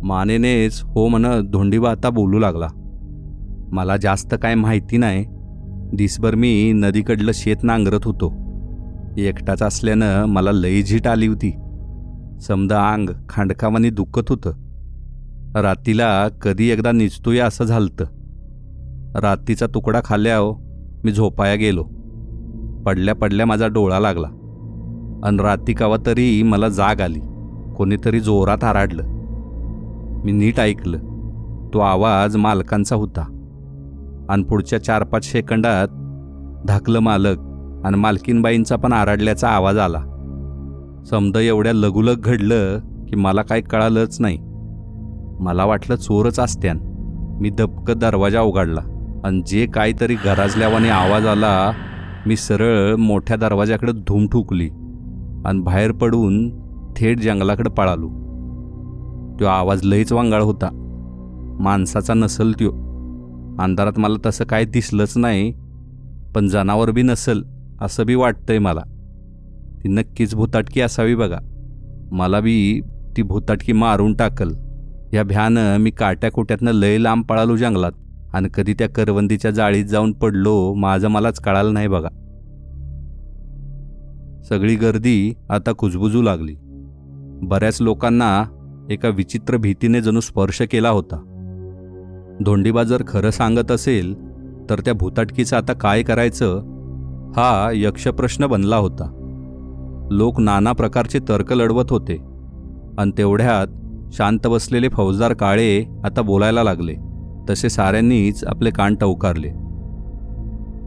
मानेनेच 0.04 0.82
हो 0.84 1.08
म्हणत 1.08 1.44
धोंडीबा 1.44 1.92
आता 1.92 2.10
बोलू 2.10 2.40
लागला. 2.40 2.68
मला 3.72 3.98
जास्त 3.98 4.36
काय 4.42 4.56
माहिती 4.56 4.98
नाही 4.98 5.26
दिसभर 5.94 6.36
मी 6.36 6.72
नदीकडलं 6.72 7.32
शेत 7.34 7.56
नांगरत 7.64 8.00
होतो. 8.04 8.34
एकटाच 9.18 9.64
असल्यानं 9.64 10.26
मला 10.26 10.52
लई 10.52 10.82
झीट 10.82 11.08
आली 11.08 11.28
होती. 11.28 11.52
समजा 12.42 12.94
अंग 12.94 13.10
खांडकावानी 13.30 13.90
दुखत 13.90 14.22
होतं. 14.30 14.52
रातीला 15.62 16.30
कधी 16.30 16.70
एकदा 16.70 16.92
निजतोय 16.92 17.38
असं 17.38 17.64
झालतं. 17.64 18.06
रातीचा 19.16 19.68
तुकडा 19.68 20.02
खाल्ल्याव 20.06 20.56
मी 21.04 21.12
झोपाया 21.12 21.56
गेलो. 21.56 21.84
पडल्या 22.86 23.16
पडल्या 23.16 23.46
माझा 23.46 23.68
डोळा 23.68 24.00
लागला. 24.00 24.28
अन 25.24 25.40
रात्री 25.40 25.74
कवा 25.74 25.98
तरी 26.06 26.44
मला 26.44 26.70
जाग 26.70 27.02
आली. 27.02 27.20
कोणीतरी 27.78 28.20
जोरात 28.20 28.64
आराडलं. 28.64 29.04
मी 30.26 30.32
नीट 30.32 30.60
ऐकलं. 30.60 30.98
तो 31.74 31.80
आवाज 31.80 32.36
मालकांचा 32.36 32.96
होता. 32.96 33.39
आणि 34.30 34.44
पुढच्या 34.44 34.84
चार 34.84 35.04
पाच 35.04 35.26
सेकंदात 35.26 35.88
धाकलं 36.68 37.00
मालक 37.00 37.38
आणि 37.86 37.98
मालकीनबाईंचा 37.98 38.76
पण 38.76 38.94
आराडल्याचा 38.94 39.50
आवाज 39.50 39.78
आला. 39.78 40.00
समजा 41.10 41.40
एवढ्या 41.40 41.74
लगुलग 41.74 42.20
घडलं 42.20 42.80
की 42.80 43.16
मला 43.16 43.42
काही 43.42 43.62
कळालंच 43.62 44.18
नाही. 44.22 44.38
मला 45.40 45.66
वाटलं 45.66 45.96
चोरच 45.96 46.40
असत्यान. 46.40 46.80
मी 47.42 47.50
दबकत 47.50 47.94
दरवाजा 47.94 48.42
उघडला 48.42 48.82
आणि 49.24 49.42
जे 49.48 49.66
काहीतरी 49.66 50.16
गराजल्यावाने 50.16 50.90
आवाज 50.90 51.28
आला 51.28 51.72
मी 52.26 52.36
सरळ 52.36 52.96
मोठ्या 52.96 53.38
दरवाजाकडे 53.38 53.92
धूम 53.92 54.28
ठुकली 54.28 54.70
आणि 55.46 55.60
बाहेर 55.60 55.92
पडून 55.92 56.50
थेट 56.98 57.20
जंगलाकडे 57.20 57.70
पळालो. 57.70 58.08
तो 59.40 59.46
आवाज 59.46 59.84
लईच 59.84 60.14
वांगाळ 60.14 60.42
होता. 60.42 60.70
माणसाचा 61.60 62.14
नसल 62.14 62.52
त्यो. 62.52 62.89
अंधारात 63.60 64.00
मला 64.00 64.16
तसं 64.26 64.46
काय 64.46 64.66
दिसलंच 64.66 65.18
नाही 65.18 65.52
पण 66.36 66.48
जनावर 66.48 66.92
बी 66.92 67.02
नसेल 67.02 67.44
असं 67.82 68.06
बी 68.06 68.16
वाटतंय 68.16 68.60
मला. 68.60 68.82
ती 69.84 69.90
नक्कीच 69.90 70.36
भूताटकी 70.36 70.82
असावी 70.82 71.16
बघा. 71.16 71.38
मला 72.12 72.40
बी 72.40 72.82
ती 73.18 73.22
भूताटकी 73.22 73.72
मारून 73.72 74.14
टाकल. 74.14 74.52
या 75.14 75.24
भ्यानं 75.24 75.78
मी 75.78 75.92
काट्या 75.92 76.32
कोट्यातनं 76.32 76.72
लय 76.72 76.98
लांब 76.98 77.26
पळालो 77.26 77.56
जंगलात 77.56 77.92
आणि 78.34 78.50
कधी 78.54 78.74
त्या 78.74 78.90
करवंदीच्या 78.90 79.52
जाळीत 79.52 79.86
जाऊन 79.86 80.14
पडलो 80.14 80.74
माझं 80.74 81.08
मलाच 81.08 81.40
कळालं 81.40 81.74
नाही 81.74 81.88
बघा. 81.88 82.10
सगळी 84.50 84.76
गर्दी 84.76 85.34
आता 85.50 85.72
कुजबुजू 85.72 86.22
लागली. 86.22 86.56
बऱ्याच 87.42 87.82
लोकांना 87.82 88.44
एका 88.90 89.10
विचित्र 89.10 89.58
भीतीने 89.58 90.02
जणू 90.02 90.20
स्पर्श 90.20 90.62
केला 90.62 90.90
होता. 90.90 91.29
धोंडीबा 92.46 92.84
जर 92.84 93.04
खरं 93.08 93.32
सांगत 93.32 93.72
असेल 93.72 94.14
तर 94.70 94.80
त्या 94.80 94.94
भूताटकीचं 94.94 95.58
आता 95.58 95.74
काय 95.74 96.04
करायचं 96.04 96.60
हा 97.36 97.70
यक्षप्रश्न 97.74 98.46
बनला 98.46 98.76
होता. 98.76 99.10
लोक 100.12 100.40
नाना 100.40 100.72
प्रकारचे 100.72 101.20
तर्क 101.30 101.54
लढवत 101.54 101.90
होते 101.90 102.18
आणि 103.00 103.12
तेवढ्यात 103.18 104.14
शांत 104.14 104.48
बसलेले 104.48 104.90
फौजदार 104.90 105.34
काळे 105.34 105.84
आता 106.04 106.22
बोलायला 106.22 106.64
लागले 106.64 106.96
तसे 107.50 107.70
साऱ्यांनीच 107.70 108.44
आपले 108.44 108.70
कान 108.70 108.96
टवकारले. 108.96 109.50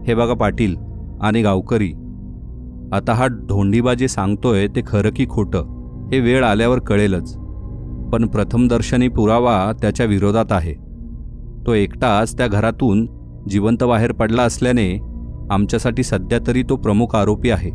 हे 0.06 0.14
बघा 0.14 0.35
पाटील 0.35 0.76
आणि 1.23 1.42
गावकरी 1.42 1.92
आता 2.92 3.12
हा 3.12 3.26
ढोंडीबा 3.49 3.94
जे 3.94 4.09
सांगतोय 4.09 4.66
ते 4.66 4.82
खरं 4.87 5.11
की 5.16 5.26
खोटं 5.30 6.09
हे 6.12 6.21
वेळ 6.21 6.44
आल्यावर 6.44 6.78
कळेलच 6.78 7.37
पण 8.12 8.26
प्रथमदर्शनी 8.26 9.09
पुरावा 9.09 9.73
त्याच्या 9.80 10.06
विरोधात 10.06 10.52
आहे. 10.52 10.75
तो 11.66 11.75
एकटाच 11.75 12.38
त्या 12.38 12.47
घरातून 12.47 13.07
जिवंत 13.49 13.85
बाहेर 13.85 14.12
पडला 14.12 14.42
असल्याने 14.42 14.99
आमच्यासाठी 15.50 16.02
सध्या 16.02 16.38
तरी 16.47 16.62
तो 16.62 16.76
प्रमुख 16.76 17.16
आरोपी 17.16 17.50
आहे. 17.50 17.71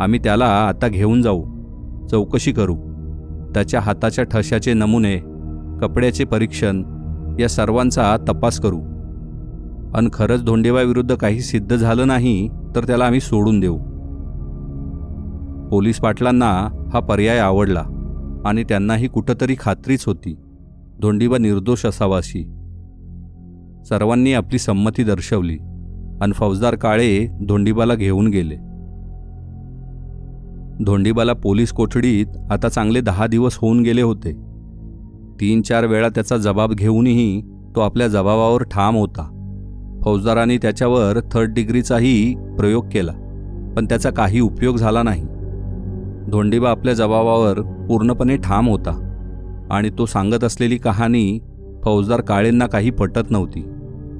आम्ही 0.00 0.18
त्याला 0.18 0.44
आता 0.44 0.88
घेऊन 0.88 1.22
जाऊ 1.22 1.44
चौकशी 2.10 2.52
करू. 2.52 2.76
त्याच्या 3.54 3.80
हाताच्या 3.80 4.24
ठशाचे 4.24 4.72
नमुने 4.72 5.16
कपड्याचे 5.80 6.24
परीक्षण 6.24 6.82
या 7.40 7.48
सर्वांचा 7.48 8.16
तपास 8.28 8.60
करू. 8.60 8.78
अन 9.94 10.08
खरंच 10.12 10.44
धोंडेबाविरुद्ध 10.44 11.14
काही 11.14 11.40
सिद्ध 11.40 11.76
झालं 11.76 12.06
नाही 12.06 12.48
तर 12.76 12.84
त्याला 12.84 13.04
आम्ही 13.04 13.20
सोडून 13.20 13.60
देऊ. 13.60 13.78
पोलीस 15.68 15.98
पाटलांना 15.98 16.68
हा 16.92 17.00
पर्याय 17.00 17.38
आवडला 17.38 17.84
आणि 18.44 18.64
त्यांनाही 18.64 19.08
कुठंतरी 19.08 19.56
खात्रीच 19.58 20.04
होती. 20.06 20.34
धोंडीबा 21.00 21.38
निर्दोष 21.38 21.86
असावा 21.86 22.16
अशी. 22.16 22.59
सर्वांनी 23.88 24.32
आपली 24.32 24.58
संमती 24.58 25.04
दर्शवली 25.04 25.56
आणि 26.22 26.32
फौजदार 26.32 26.74
काळे 26.74 27.26
धोंडीबाला 27.42 27.94
घेऊन 27.94 28.26
गेले. 28.26 28.56
धोंडीबाला 30.84 31.32
पोलीस 31.32 31.72
कोठडीत 31.72 32.26
आता 32.50 32.68
चांगले 32.68 33.00
दहा 33.00 33.26
दिवस 33.26 33.56
होऊन 33.56 33.82
गेले 33.82 34.02
होते. 34.02 34.32
तीन 35.40 35.62
चार 35.62 35.84
वेळा 35.84 36.08
त्याचा 36.08 36.36
जबाब 36.36 36.72
घेऊनही 36.72 37.42
तो 37.76 37.80
आपल्या 37.80 38.08
जबाबावर 38.08 38.62
ठाम 38.62 38.96
होता. 38.96 39.28
फौजदारांनी 40.04 40.58
त्याच्यावर 40.58 41.20
थर्ड 41.32 41.54
डिग्रीचाही 41.54 42.34
प्रयोग 42.58 42.88
केला 42.92 43.12
पण 43.76 43.84
त्याचा 43.84 44.10
काही 44.10 44.40
उपयोग 44.40 44.76
झाला 44.76 45.02
नाही. 45.02 45.26
धोंडीबा 46.30 46.70
आपल्या 46.70 46.94
जबाबावर 46.94 47.60
पूर्णपणे 47.88 48.36
ठाम 48.36 48.68
होता 48.68 49.06
आणि 49.70 49.90
तो 49.98 50.06
सांगत 50.06 50.44
असलेली 50.44 50.76
कहाणी 50.76 51.38
फौजदार 51.84 52.20
काळेंना 52.20 52.66
काही 52.66 52.90
पटत 52.90 53.30
नव्हती. 53.30 53.64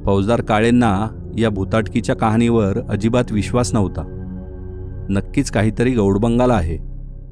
फौजदार 0.05 0.41
काळेंना 0.41 1.09
या 1.39 1.51
भूताटकीच्या 1.51 2.17
कहाणीवर 2.17 2.79
अजिबात 2.89 3.33
विश्वास 3.33 3.75
नव्हता. 3.75 4.17
नक्कीच 5.11 5.51
काहीतरी 5.51 5.95
गौडबंगाल 5.95 6.51
आहे 6.51 6.79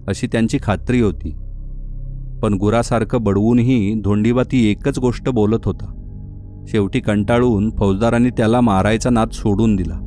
अशी 0.09 0.27
त्यांची 0.27 0.59
खात्री 0.63 1.01
होती. 1.01 1.31
पण 2.43 2.55
गुरासारखं 2.55 3.23
बडवूनही 3.23 4.01
धोंडीबा 4.05 4.43
ती 4.43 4.71
एकच 4.71 4.99
गोष्ट 4.99 5.29
बोलत 5.29 5.65
होता. 5.65 5.95
शेवटी 6.69 7.01
कंटाळून 7.01 7.71
फौजदारांनी 7.79 8.31
त्याला 8.31 8.61
मारायचा 8.61 9.11
नाद 9.11 9.31
सोडून 9.31 9.77
दिला. 9.77 10.05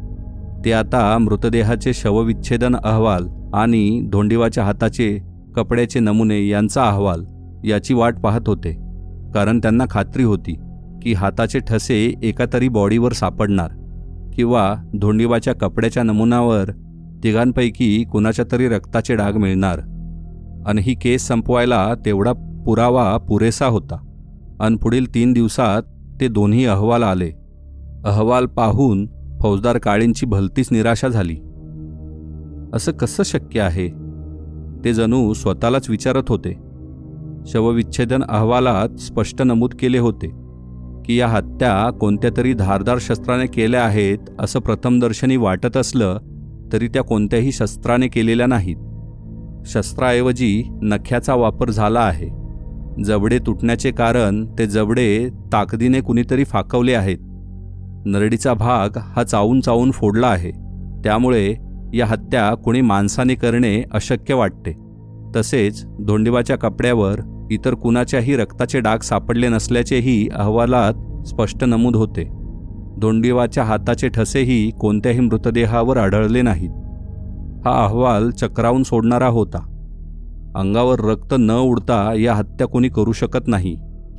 ते 0.66 0.72
आता 0.72 1.18
मृतदेहाचे 1.18 1.94
शवविच्छेदन 1.94 2.76
अहवाल 2.84 3.28
आणि 3.54 4.10
धोंडीवाच्या 4.12 4.64
हाताचे 4.64 5.20
कपड्याचे 5.56 6.00
नमुने 6.00 6.48
यांचा 6.48 6.84
अहवाल 6.84 7.26
याची 7.66 7.94
वाट 7.94 8.20
पाहत 8.20 8.42
होते. 8.48 8.91
कारण 9.34 9.60
त्यांना 9.60 9.86
खात्री 9.90 10.24
होती 10.24 10.56
की 11.02 11.14
हाताचे 11.14 11.60
ठसे 11.60 12.14
एका 12.24 12.46
तरी 12.54 12.68
बॉडीवर 12.68 13.12
सापडणार 13.12 13.70
किंवा 14.34 14.76
धोंडीबाच्या 15.00 15.56
कपड्याच्या 15.56 16.04
नमुन्यावर 16.04 16.70
तिघांपैकी 17.24 18.04
कुणाच्या 18.04 18.46
तरी 18.52 18.70
रक्ताचे 18.70 19.16
डाग 19.16 19.38
मिळणार. 19.38 19.80
आणि 20.68 20.82
ही 20.82 20.94
केस 20.94 21.28
संपवायला 21.28 21.94
तेवढा 22.06 22.32
पुरावा 22.66 23.18
पुरेसा 23.18 23.66
होता. 23.66 24.08
आणि 24.60 24.76
पुढील 24.76 25.16
तीन 25.16 25.34
दिवसात 25.34 25.82
ते 26.22 26.28
दोन्ही 26.28 26.66
अहवाल 26.66 27.04
आले. 27.04 27.32
अहवाल 28.06 28.46
पाहून 28.46 29.08
फौजदार 29.42 29.78
काळींची 29.78 30.26
भलतीच 30.26 30.68
निराशा 30.72 31.08
झाली. 31.08 31.36
असं 32.74 32.92
कसं 32.92 33.24
शक्य 33.24 33.62
आहे? 33.62 33.88
ते 34.86 34.94
जणू 34.94 35.34
स्वतःलाच 35.34 35.90
विचारत 35.90 36.24
होते. 36.30 36.71
शवविच्छेदन 37.46 38.24
अहवालात 38.30 39.00
स्पष्ट 39.00 39.42
नमूद 39.42 39.74
केले 39.80 39.98
होते 39.98 40.28
की 41.06 41.20
या 41.20 41.28
हत्या 41.28 41.92
कोणत्या 41.92 42.30
तरी 42.38 42.54
धारदार 42.54 42.98
शस्त्राने 43.02 43.46
केल्या 43.46 43.84
आहेत 43.84 44.18
असं 44.40 44.60
प्रथमदर्शनी 44.60 45.38
वाटत 45.38 45.78
असलं 45.78 46.18
तरी 46.74 46.88
त्या 46.88 47.02
कोणत्याही 47.02 47.52
शस्त्राने 47.52 48.08
केलेल्या 48.08 48.48
नाहीत. 48.48 48.76
शस्त्राऐवजी 49.66 50.64
नख्याचा 50.82 51.36
वापर 51.36 51.70
झाला 51.70 52.00
आहे. 52.00 52.28
जबडे 53.04 53.40
तुटण्याचे 53.40 53.92
कारण 53.92 54.46
ते 54.60 54.66
जबडे 54.68 55.30
ताकदीने 55.54 56.02
कुणीतरी 56.02 56.44
फाकवले 56.44 56.94
आहेत. 56.94 57.18
नरडीचा 58.06 58.54
भाग 58.54 58.98
हा 58.98 59.24
चावून 59.24 59.62
चावून 59.62 59.92
फोडला 59.92 60.28
आहे. 60.28 60.52
त्यामुळे 61.04 61.56
या 61.94 62.06
हत्या 62.06 62.56
कुणी 62.56 62.82
माणसाने 62.82 63.36
करणे 63.36 63.84
अशक्य 63.92 64.34
वाटते. 64.34 64.91
तसेच 65.36 65.86
धोंडिबाच्या 65.86 66.56
कपड्यावर 66.56 67.48
इतर 67.52 67.74
कुणाच्याही 67.74 68.36
रक्ताचे 68.36 68.80
डाग 68.80 68.98
सापडले 68.98 69.48
नसल्याचेही 69.48 70.30
अहवालात 70.36 71.28
स्पष्ट 71.28 71.64
नमूद 71.64 71.96
होते. 71.96 72.24
धोंडिवाच्या 73.00 73.64
हाताचे 73.64 74.10
ठसेही 74.10 74.72
कोणत्याही 74.72 75.20
मृतदेहावर 75.20 75.98
आढळले 75.98 76.42
नाहीत. 76.42 76.70
हा 77.66 77.86
अहवाल 77.86 78.30
चक्रावून 78.30 78.84
सोडणारा 78.84 79.28
होता. 79.28 79.68
अंगावर 80.56 81.00
रक्त 81.00 81.34
न 81.40 81.52
उडता 81.52 82.14
या 82.14 82.34
हत्या 82.34 82.68
कोणी 82.68 82.90
करू 82.90 83.12
शकत 83.12 83.48
नाही 83.48 83.74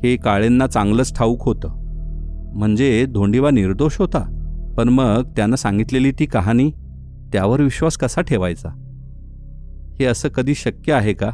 हे 0.05 0.17
काळेंना 0.17 0.67
चांगलंच 0.67 1.17
ठाऊक 1.19 1.43
होतं. 1.45 1.69
म्हणजे 2.55 3.07
धोंडिवा 3.07 3.51
निर्दोष 3.51 3.97
होता. 3.99 4.39
पण 4.77 4.89
मग 4.89 5.23
त्यानं 5.37 5.57
सांगितलेली 5.57 6.13
ती 6.13 6.27
कहाणी? 6.27 6.71
त्यावर 7.33 7.63
विश्वास 7.63 7.97
कसा 7.97 8.21
ठेवायचा? 8.21 8.69
हे 10.03 10.07
असं 10.09 10.29
कधी 10.29 10.55
शक्य 10.55 10.93
आहे 10.93 11.13
का? 11.13 11.31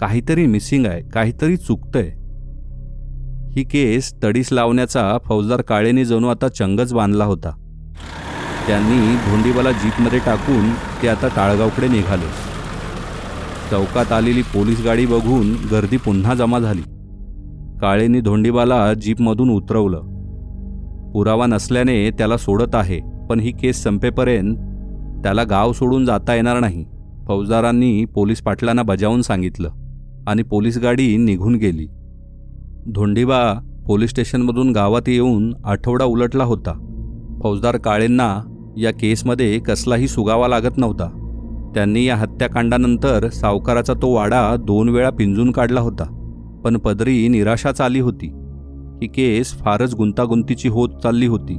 काहीतरी 0.00 0.46
मिसिंग 0.46 0.86
आहे 0.86 1.02
काहीतरी 1.02 1.56
चुकतंय. 1.56 2.10
ही 3.52 3.64
केस 3.64 4.14
तडीस 4.24 4.52
लावण्याचा 4.52 5.18
फौजदार 5.24 5.60
काळेने 5.60 6.04
जणू 6.04 6.28
आता 6.28 6.48
चंगच 6.48 6.94
बांधला 6.94 7.24
होता. 7.24 7.50
त्यांनी 8.66 9.16
धोंडीबाला 9.16 9.72
जीपमध्ये 9.72 10.18
टाकून 10.18 10.74
ते 11.02 11.08
आता 11.08 11.28
टाळगावकडे 11.28 11.88
निघाले. 11.88 12.28
चौकात 13.70 14.12
आलेली 14.12 14.42
पोलीस 14.42 14.84
गाडी 14.84 15.06
बघून 15.06 15.54
गर्दी 15.72 15.96
पुन्हा 15.96 16.34
जमा 16.34 16.58
झाली. 16.58 16.82
काळेने 17.80 18.20
धोंडीबाला 18.20 18.94
जीपमधून 18.94 19.50
उतरवलं. 19.50 20.00
पुरावा 21.14 21.46
नसल्याने 21.46 22.10
त्याला 22.10 22.36
सोडत 22.36 22.74
आहे 22.74 23.00
पण 23.30 23.40
ही 23.40 23.52
केस 23.52 23.82
संपेपर्यंत 23.82 24.56
त्याला 25.22 25.44
गाव 25.44 25.72
सोडून 25.72 26.04
जाता 26.04 26.34
येणार 26.34 26.60
नाही. 26.60 26.84
फौजदारांनी 27.26 28.04
पोलीस 28.04 28.42
पाटलांना 28.42 28.82
बजावून 28.82 29.22
सांगितलं 29.22 29.70
आणि 30.26 30.42
पोलीस 30.42 30.78
गाडी 30.78 31.16
निघून 31.16 31.54
गेली. 31.54 31.86
धोंडीबा 32.86 33.42
पोलीस 33.86 34.10
स्टेशनमधून 34.10 34.72
गावात 34.72 35.08
येऊन 35.08 35.52
आठवडा 35.64 36.04
उलटला 36.04 36.44
होता. 36.44 36.72
फौजदार 37.42 37.76
काळेंना 37.76 38.42
या 38.76 38.90
केसमध्ये 38.90 39.58
कसलाही 39.58 40.08
सुगावा 40.08 40.48
लागत 40.48 40.76
नव्हता. 40.76 41.08
त्यांनी 41.74 42.04
या 42.04 42.16
हत्याकांडानंतर 42.16 43.28
सावकाराचा 43.28 43.94
तो 43.94 44.14
वाडा 44.14 44.56
दोन 44.56 44.88
वेळा 44.88 45.10
पिंजून 45.10 45.50
काढला 45.50 45.80
होता 45.80 46.04
पण 46.64 46.76
पदरी 46.76 47.28
निराशाच 47.28 47.80
आली 47.80 48.00
होती. 48.00 48.26
ही 49.02 49.06
केस 49.06 49.52
फारच 49.52 49.94
गुंतागुंतीची 49.94 50.68
होत 50.68 50.88
चालली 51.02 51.26
होती 51.26 51.54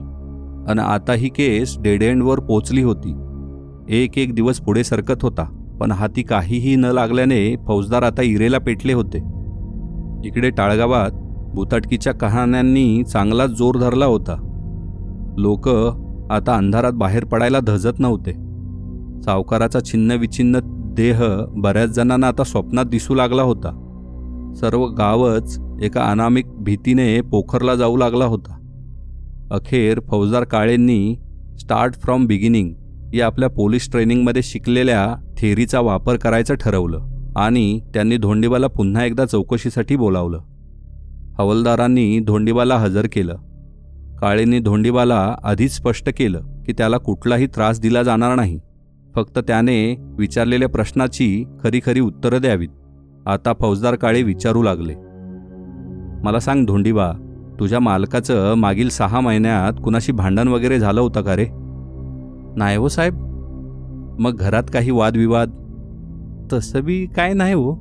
आणि 0.67 0.79
आता 0.79 1.13
ही 1.13 1.29
केस 1.29 1.75
डेड 1.79 2.03
एंडवर 2.03 2.39
पोचली 2.39 2.81
होती. 2.81 3.13
एक 3.89 4.17
एक 4.17 4.33
दिवस 4.33 4.59
पुढे 4.59 4.83
सरकत 4.83 5.23
होता 5.23 5.43
पण 5.79 5.91
हाती 5.91 6.23
काहीही 6.23 6.75
न 6.75 6.85
लागल्याने 6.85 7.55
फौजदार 7.67 8.03
आता 8.03 8.21
इरेला 8.21 8.57
पेटले 8.57 8.93
होते. 8.93 9.17
इकडे 10.27 10.49
टाळगावात 10.49 11.11
भूताटकीच्या 11.55 12.13
कहाण्यांनी 12.13 13.03
चांगलाच 13.03 13.49
जोर 13.49 13.77
धरला 13.77 14.05
होता. 14.05 14.35
लोक 15.37 15.69
आता 16.31 16.55
अंधारात 16.55 16.93
बाहेर 16.93 17.25
पडायला 17.25 17.59
धजत 17.59 17.99
नव्हते. 17.99 18.31
सावकाराचा 19.21 19.79
छिन्नविछिन्न 19.79 20.59
देह 20.95 21.23
बऱ्याच 21.49 21.89
जणांना 21.89 22.27
आता 22.27 22.43
स्वप्नात 22.43 22.85
दिसू 22.85 23.15
लागला 23.15 23.41
होता. 23.41 23.71
सर्व 24.55 24.85
गावच 24.85 25.59
एका 25.81 26.01
अनामिक 26.01 26.45
भीतीने 26.47 27.21
पोखरला 27.21 27.75
जाऊ 27.75 27.97
लागला 27.97 28.25
होता. 28.25 28.57
अखेर 29.51 29.99
फौजदार 29.99 30.43
काळेंनी 30.43 31.15
स्टार्ट 31.59 31.93
फ्रॉम 31.93 32.25
बिगिनिंग 32.25 32.73
या 33.15 33.25
आपल्या 33.25 33.49
पोलीस 33.49 33.91
ट्रेनिंगमध्ये 33.91 34.41
शिकलेल्या 34.43 35.15
थेरीचा 35.37 35.79
वापर 35.79 36.15
करायचं 36.15 36.55
ठरवलं 36.55 37.05
आणि 37.35 37.79
त्यांनी 37.93 38.17
धोंडीबाला 38.17 38.67
पुन्हा 38.67 39.05
एकदा 39.05 39.25
चौकशीसाठी 39.25 39.95
बोलावलं. 39.95 40.39
हवलदारांनी 41.37 42.19
धोंडीबाला 42.19 42.77
हजर 42.77 43.07
केलं. 43.11 43.35
काळेंनी 44.21 44.59
धोंडीबाला 44.59 45.35
आधीच 45.43 45.75
स्पष्ट 45.75 46.09
केलं 46.17 46.41
की 46.65 46.73
त्याला 46.73 46.97
कुठलाही 46.97 47.47
त्रास 47.47 47.79
दिला 47.79 48.03
जाणार 48.03 48.35
नाही. 48.35 48.59
फक्त 49.15 49.39
त्याने 49.39 49.95
विचारलेल्या 49.99 50.69
प्रश्नाची 50.69 51.45
खरी 51.63 51.81
खरी 51.85 51.99
उत्तरं 51.99 52.41
द्यावीत. 52.41 52.69
आता 53.25 53.53
फौजदार 53.59 53.95
काळे 53.95 54.23
विचारू 54.23 54.63
लागले. 54.63 54.93
मला 56.23 56.39
सांग 56.39 56.65
धोंडीबा 56.65 57.11
तुझ्या 57.59 57.79
मालकाचं 57.79 58.53
मागील 58.53 58.89
सहा 58.89 59.19
महिन्यात 59.19 59.81
कुणाशी 59.83 60.11
भांडण 60.11 60.47
वगैरे 60.47 60.79
झालं 60.79 61.01
होतं 61.01 61.21
का 61.21 61.35
रे? 61.35 61.45
नाही 62.57 62.77
हो 62.77 62.87
साहेब. 62.89 63.13
मग 64.19 64.35
घरात 64.35 64.63
काही 64.73 64.91
वादविवाद? 64.91 65.49
तसं 66.53 66.83
बी 66.83 67.05
काय 67.05 67.33
नाही 67.33 67.53
हो. 67.53 67.73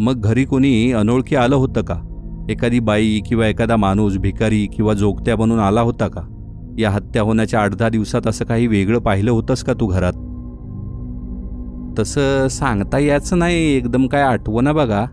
मग 0.00 0.20
घरी 0.20 0.44
कोणी 0.44 0.92
अनोळखी 0.92 1.36
आलं 1.36 1.56
होतं 1.56 1.82
का? 1.82 1.94
एखादी 2.50 2.80
बाई 2.80 3.20
किंवा 3.26 3.46
एखादा 3.46 3.76
माणूस 3.76 4.16
भिकारी 4.16 4.66
किंवा 4.66 4.94
जोगत्या 4.94 5.36
बनून 5.36 5.58
आला 5.58 5.80
होता 5.80 6.08
का? 6.08 6.20
या 6.78 6.90
हत्या 6.90 7.22
होण्याच्या 7.22 7.60
आठ 7.60 7.74
दहा 7.74 7.88
दिवसात 7.88 8.26
असं 8.26 8.44
काही 8.44 8.66
वेगळं 8.66 8.98
पाहिलं 8.98 9.30
होतंस 9.30 9.62
का 9.62 9.72
तू 9.72 9.86
घरात? 9.86 10.12
तसं 11.98 12.48
सांगता 12.48 12.98
यायचं 12.98 13.38
नाही 13.38 13.76
एकदम 13.76 14.06
काय 14.06 14.22
आठवणं 14.22 14.74
बघा. 14.74 15.06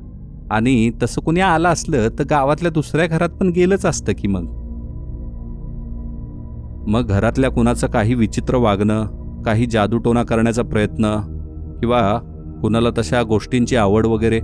आणि 0.52 0.92
तसं 1.04 1.22
कोणी 1.22 1.40
आलं 1.40 1.70
असलं 1.70 2.10
तर 2.20 2.24
गावातल्या 2.30 2.72
दुसऱ्या 2.72 3.08
घरात 3.08 3.30
पण 3.30 3.50
गेलंच 3.50 3.86
असतं 3.86 4.14
की 4.14 4.28
मग? 4.28 4.67
मग 6.88 7.06
घरातल्या 7.06 7.52
कुणाचं 7.52 7.88
काही 7.88 8.14
विचित्र 8.14 8.56
वागणं 8.56 9.06
काही 9.42 9.66
जादूटोना 9.66 10.24
करण्याचा 10.24 10.64
प्रयत्न 10.64 11.20
किंवा 11.80 12.20
कुणाला 12.62 12.90
तशा 12.98 13.24
गोष्टींची 13.24 13.76
आवड 13.76 14.06
वगैरे? 14.06 14.40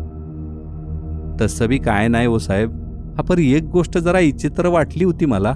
तसं 1.41 1.67
बी 1.67 1.77
काय 1.77 2.07
नाही 2.07 2.27
हो 2.27 2.37
साहेब. 2.37 2.71
हा 3.17 3.21
पर 3.21 3.37
एक 3.37 3.63
गोष्ट 3.63 3.97
जरा 3.97 4.19
विचित्र 4.19 4.67
वाटली 4.67 5.03
होती 5.03 5.25
मला. 5.25 5.53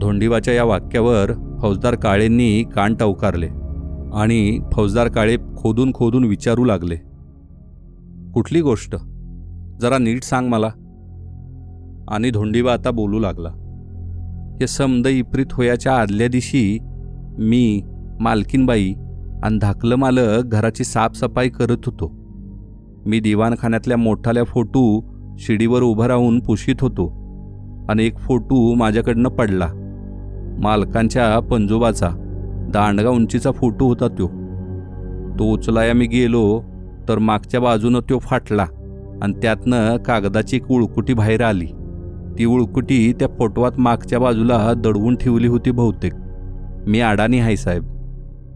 धोंडीबाच्या 0.00 0.54
या 0.54 0.64
वाक्यावर 0.64 1.32
फौजदार 1.62 1.94
काळेंनी 1.94 2.64
कान 2.74 2.94
टवकारले 2.94 3.48
आणि 4.14 4.60
फौजदार 4.72 5.08
काळे 5.08 5.36
खोदून 5.56 5.92
खोदून 5.94 6.24
विचारू 6.24 6.64
लागले. 6.64 6.96
कुठली 8.34 8.60
गोष्ट? 8.60 8.96
जरा 9.80 9.98
नीट 9.98 10.22
सांग 10.22 10.48
मला. 10.48 10.68
आणि 12.08 12.30
धोंडीबा 12.30 12.72
आता 12.72 12.90
बोलू 12.90 13.18
लागला. 13.18 13.59
हे 14.60 14.66
समद 14.66 15.06
इप्रित 15.06 15.52
होयाच्या 15.52 15.92
आदल्या 15.96 16.28
दिवशी 16.28 16.78
मी 17.38 17.82
मालकीनबाई 18.20 18.92
आणि 19.42 19.58
धाकलं 19.58 19.96
मालक 19.96 20.44
घराची 20.44 20.84
साफसफाई 20.84 21.48
करत 21.48 21.86
होतो. 21.86 22.10
मी 23.06 23.20
दिवाणखान्यातल्या 23.20 23.96
मोठाल्या 23.96 24.44
फोटू 24.44 25.00
शिडीवर 25.38 25.82
उभं 25.82 26.06
राहून 26.06 26.40
पुशीत 26.40 26.74
होतो 26.80 27.06
आणि 27.88 28.06
एक 28.06 28.18
फोटू 28.18 28.74
माझ्याकडनं 28.74 29.28
पडला. 29.28 29.68
मालकांच्या 30.62 31.38
पंजोबाचा 31.40 32.08
दांडगा 32.74 33.08
उंचीचा 33.08 33.50
फोटो 33.50 33.86
होता 33.86 34.08
तो 34.08 34.28
तो 35.38 35.52
उचलाया 35.52 35.94
मी 35.94 36.06
गेलो 36.06 36.62
तर 37.08 37.18
मागच्या 37.18 37.60
बाजूनं 37.60 38.00
तो 38.00 38.18
फाटला 38.18 38.66
आणि 39.22 39.32
त्यातनं 39.32 39.96
कागदाची 39.96 40.56
एक 40.56 40.70
उळकुटी 40.70 41.14
बाहेर 41.14 41.42
आली. 41.42 41.66
ती 42.40 42.44
उळकुटी 42.44 43.12
त्या 43.12 43.28
फोटवात 43.38 43.72
मागच्या 43.78 44.18
बाजूला 44.18 44.72
दडवून 44.76 45.16
ठेवली 45.16 45.46
होती 45.46 45.70
बहुतेक. 45.70 46.12
मी 46.86 47.00
अडाणी 47.00 47.38
आहे 47.38 47.56
साहेब. 47.56 47.82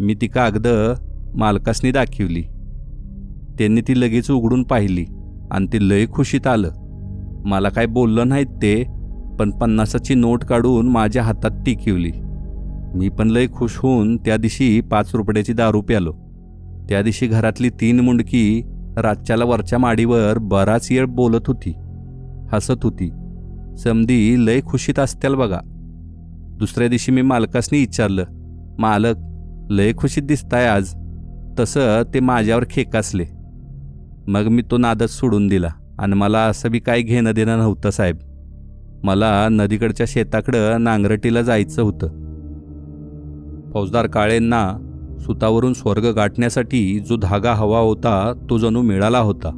मी 0.00 0.14
ती 0.14 0.26
कागद 0.26 0.66
मालकासनी 1.34 1.90
दाखवली. 1.90 2.42
त्यांनी 3.58 3.80
ती 3.80 4.00
लगेच 4.00 4.30
उघडून 4.30 4.62
पाहिली 4.62 5.04
आणि 5.50 5.66
ते 5.66 5.88
लय 5.88 6.06
खुशीत 6.12 6.46
आलं. 6.46 6.70
मला 7.44 7.68
काय 7.68 7.86
बोललं 7.86 8.28
नाहीत 8.28 8.46
ते 8.46 8.84
पण 9.38 9.50
पन्नासाची 9.50 10.14
नोट 10.14 10.44
काढून 10.44 10.88
माझ्या 10.88 11.22
हातात 11.22 11.50
टिकवली. 11.50 12.12
मी 12.94 13.08
पण 13.08 13.30
लय 13.30 13.46
खुश 13.52 13.76
होऊन 13.76 14.16
त्या 14.16 14.36
दिवशी 14.36 14.80
पाच 14.80 15.10
रुपयाची 15.14 15.52
दारू 15.52 15.80
प्यालो. 15.80 16.12
त्या 16.88 17.02
दिवशी 17.02 17.26
घरातली 17.26 17.68
तीन 17.68 18.00
मुंडकी 18.00 18.62
रातच्याला 18.96 19.44
वरच्या 19.44 19.78
माडीवर 19.78 20.38
बराच 20.38 20.88
येळ 20.90 21.04
बोलत 21.04 21.46
होती 21.46 21.72
हसत 22.52 22.84
होती. 22.84 23.10
समधी 23.78 24.46
लय 24.46 24.60
खुशीत 24.66 24.98
असत्याल 24.98 25.34
बघा. 25.34 25.58
दुसऱ्या 26.58 26.88
दिवशी 26.88 27.12
मी 27.12 27.22
मालकासनी 27.22 27.78
विचारलं 27.78 28.24
मालक 28.78 29.14
लय 29.70 29.92
खुशीत 29.96 30.22
दिसताय 30.22 30.66
आज. 30.66 30.94
तसं 31.60 32.02
ते 32.14 32.20
माझ्यावर 32.20 32.64
खेकासले. 32.70 33.24
मग 34.26 34.42
मी 34.42 34.62
तो 34.62 34.78
नादच 34.78 35.10
सोडून 35.10 35.46
दिला 35.46 35.68
आणि 35.98 36.14
मला 36.14 36.38
असं 36.38 36.70
बी 36.70 36.78
काय 36.78 37.02
घेणं 37.02 37.32
देणं 37.34 37.58
नव्हतं 37.58 37.90
साहेब. 37.90 38.16
मला 39.04 39.48
नदीकडच्या 39.50 40.06
शेताकडं 40.08 40.84
नांगरटीला 40.84 41.42
जायचं 41.42 41.82
होतं. 41.82 42.06
फौजदार 43.72 44.06
काळेंना 44.06 44.76
सुतावरून 45.20 45.72
स्वर्ग 45.72 46.06
गाठण्यासाठी 46.06 47.00
जो 47.00 47.16
धागा 47.16 47.52
हवा 47.52 47.78
होता 47.78 48.32
तो 48.50 48.58
जणू 48.58 48.82
मिळाला 48.82 49.18
होता. 49.18 49.50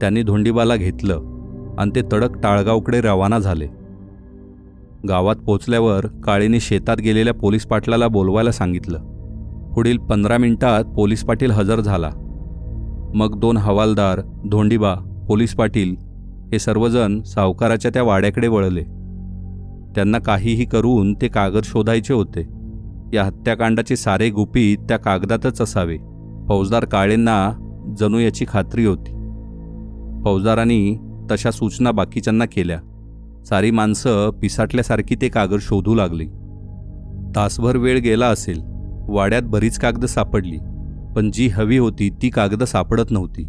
त्यांनी 0.00 0.22
धोंडीबाला 0.22 0.76
घेतलं. 0.76 1.29
आणि 1.78 1.90
ते 1.94 2.02
तडक 2.12 2.38
टाळगावकडे 2.42 3.00
रवाना 3.00 3.38
झाले. 3.38 3.66
गावात 5.08 5.36
पोचल्यावर 5.36 6.06
काळेने 6.06 6.60
शेतात 6.60 6.96
गेलेल्या 6.96 7.34
पोलीस 7.34 7.66
पाटलाला 7.66 8.08
बोलवायला 8.08 8.52
सांगितलं. 8.52 8.98
पुढील 9.74 9.98
पंधरा 9.98 10.38
मिनिटात 10.38 10.84
पोलीस 10.84 11.24
पाटील 11.24 11.50
हजर 11.50 11.80
झाला. 11.80 12.10
मग 13.14 13.40
दोन 13.40 13.56
हवालदार 13.56 14.20
धोंडीबा 14.50 14.94
पोलीस 15.28 15.54
पाटील 15.54 15.96
हे 16.52 16.58
सर्वजण 16.58 17.22
सावकाराच्या 17.22 17.90
त्या 17.94 18.02
वाड्याकडे 18.02 18.48
वळले. 18.48 18.82
त्यांना 19.94 20.18
काहीही 20.18 20.64
करून 20.64 21.14
ते 21.14 21.28
कागद 21.28 21.62
शोधायचे 21.64 22.14
होते. 22.14 22.48
या 23.16 23.24
हत्याकांडाचे 23.24 23.96
सारे 23.96 24.30
गुपित 24.30 24.78
त्या 24.78 24.96
कागदातच 24.96 25.60
असावे. 25.60 25.96
फौजदार 26.48 26.84
काळेंना 26.84 27.52
जणू 28.00 28.18
याची 28.18 28.44
खात्री 28.48 28.84
होती. 28.84 29.10
फौजदारांनी 30.24 30.96
तशा 31.30 31.50
सूचना 31.50 31.90
बाकीच्यांना 31.90 32.44
केल्या. 32.44 32.80
सारी 33.44 33.70
माणसं 33.70 34.30
पिसाटल्यासारखी 34.30 35.14
ते 35.14 35.28
कागद 35.28 35.58
शोधू 35.60 35.94
लागली. 35.94 36.26
तासभर 37.36 37.76
वेळ 37.76 37.98
गेला 37.98 38.26
असेल. 38.26 38.60
वाड्यात 39.08 39.42
बरीच 39.42 39.78
कागद 39.78 40.04
सापडली. 40.04 40.56
पण 41.16 41.30
जी 41.30 41.48
हवी 41.48 41.78
होती 41.78 42.10
ती 42.22 42.28
कागद 42.28 42.62
सापडत 42.62 43.10
नव्हती. 43.10 43.44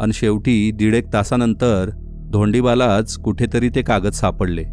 आणि 0.00 0.12
शेवटी 0.12 0.70
दीड 0.70 0.94
एक 0.94 1.12
तासानंतर 1.12 1.90
धोंडीबालाच 2.32 3.16
कुठेतरी 3.16 3.68
ते 3.68 3.82
कागद 3.82 4.12
सापडले. 4.12 4.64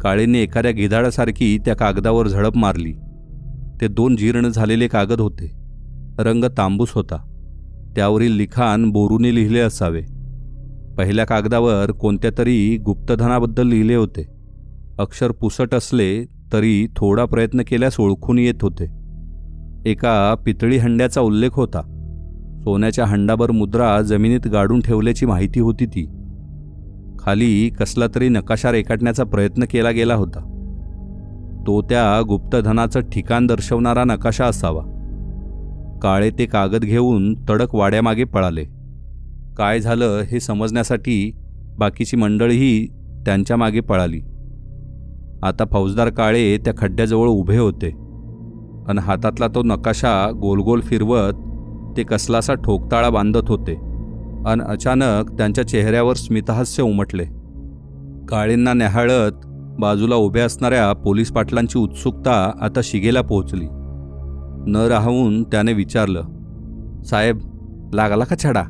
काळेने 0.00 0.38
एखाद्या 0.38 0.72
गिधाडासारखी 0.72 1.58
त्या 1.58 1.76
कागदावर 1.76 2.28
झडप 2.28 2.56
मारली. 2.56 2.92
ते 3.80 3.88
दोन 3.88 4.16
जीर्ण 4.16 4.48
झालेले 4.48 4.88
कागद 4.88 5.20
होते. 5.20 5.52
रंग 6.18 6.44
तांबूस 6.44 6.88
होता. 6.94 7.16
त्यावरील 7.96 8.32
लिखाण 8.32 8.90
बोरूने 8.90 9.34
लिहिले 9.34 9.60
असावे. 9.60 10.02
पहिल्या 10.98 11.24
कागदावर 11.24 11.90
कोणत्या 11.90 12.30
तरी 12.38 12.76
गुप्तधनाबद्दल 12.76 13.66
लिहिले 13.66 13.94
होते. 13.94 14.26
अक्षर 14.98 15.30
पुसट 15.30 15.74
असले 15.74 16.24
तरी 16.52 16.86
थोडा 16.96 17.24
प्रयत्न 17.24 17.62
केल्यास 17.66 18.00
ओळखून 18.00 18.38
येत 18.38 18.54
होते. 18.62 18.84
एका 19.90 20.34
पितळी 20.46 20.76
हंड्याचा 20.76 21.20
उल्लेख 21.20 21.50
होता. 21.52 21.80
सोन्याच्या 22.60 23.06
हंडाभर 23.06 23.50
मुद्रा 23.50 24.02
जमिनीत 24.02 24.46
गाडून 24.46 24.80
ठेवल्याची 24.80 25.26
माहिती 25.26 25.60
होती 25.60 25.86
ती. 25.86 26.06
खाली 27.18 27.68
कसला 27.68 28.06
तरी 28.14 28.28
नकाशा 28.28 28.72
रेखाटण्याचा 28.72 29.24
प्रयत्न 29.24 29.64
केला 29.64 29.90
गेला 29.90 30.14
होता. 30.14 30.40
तो 31.66 31.82
त्या 31.82 32.22
गुप्तधनाचं 32.28 33.00
ठिकाण 33.00 33.46
दर्शवणारा 33.46 34.04
नकाशा 34.04 34.44
असावा. 34.44 34.82
काळे 36.02 36.30
ते 36.30 36.46
कागद 36.46 36.80
घेऊन 36.80 37.34
तडक 37.34 37.74
वाड्यामागे 37.74 38.24
पळाले. 38.24 38.77
काय 39.58 39.80
झालं 39.80 40.22
हे 40.30 40.40
समजण्यासाठी 40.40 41.32
बाकीची 41.78 42.16
मंडळीही 42.16 42.86
त्यांच्या 43.26 43.56
मागे 43.56 43.80
पळाली. 43.80 44.20
आता 45.42 45.64
फौजदार 45.72 46.08
काळे 46.08 46.56
त्या 46.58 46.72
खड्ड्याजवळ 46.78 47.28
उभे 47.28 47.58
होते 47.58 47.88
आणि 48.88 49.00
हातातला 49.00 49.48
तो 49.48 49.62
नकाशा 49.62 50.30
गोलगोल 50.40 50.80
फिरवत 50.80 51.42
ते 51.96 52.02
कसलासा 52.02 52.54
ठोकताळा 52.54 53.10
बांधत 53.10 53.48
होते 53.48 53.74
अन 54.46 54.62
अचानक 54.62 55.32
त्यांच्या 55.38 55.66
चेहऱ्यावर 55.68 56.14
स्मितहास्य 56.14 56.82
उमटले. 56.82 57.24
काळींना 58.28 58.72
न्याहाळत 58.72 59.46
बाजूला 59.80 60.14
उभ्या 60.14 60.44
असणाऱ्या 60.44 60.92
पोलीस 60.92 61.32
पाटलांची 61.32 61.78
उत्सुकता 61.78 62.52
आता 62.60 62.80
शिगेला 62.84 63.20
पोहोचली. 63.20 63.66
न 64.70 64.86
राहून 64.90 65.42
त्याने 65.42 65.72
विचारलं 65.72 67.02
साहेब 67.04 67.38
लागला 67.94 68.24
का 68.24 68.36
छडा? 68.44 68.62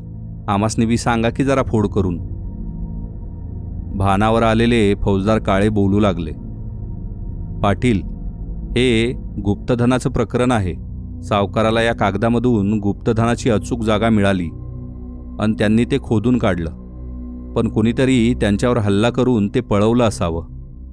आमासनी 0.48 0.86
बी 0.86 0.96
सांगा 0.96 1.30
की 1.30 1.44
जरा 1.44 1.62
फोड 1.62 1.86
करून. 1.86 2.18
भानावर 3.98 4.42
आलेले 4.42 4.94
फौजदार 4.94 5.38
काळे 5.38 5.68
बोलू 5.68 6.00
लागले. 6.00 6.30
पाटील 7.60 8.02
हे 8.70 9.12
गुप्तधनाचं 9.44 10.10
प्रकरण 10.10 10.50
आहे. 10.50 10.74
सावकाराला 11.22 11.82
या 11.82 11.94
कागदामधून 11.94 12.78
गुप्तधनाची 12.78 13.50
अचूक 13.50 13.82
जागा 13.82 14.08
मिळाली 14.08 14.48
आणि 15.40 15.52
त्यांनी 15.52 15.84
ते 15.84 15.98
खोदून 15.98 16.38
काढलं. 16.38 16.70
पण 17.56 17.68
कोणीतरी 17.68 18.34
त्यांच्यावर 18.34 18.78
हल्ला 18.78 19.10
करून 19.10 19.48
ते 19.48 19.60
पळवलं 19.60 20.04
असावं 20.04 20.44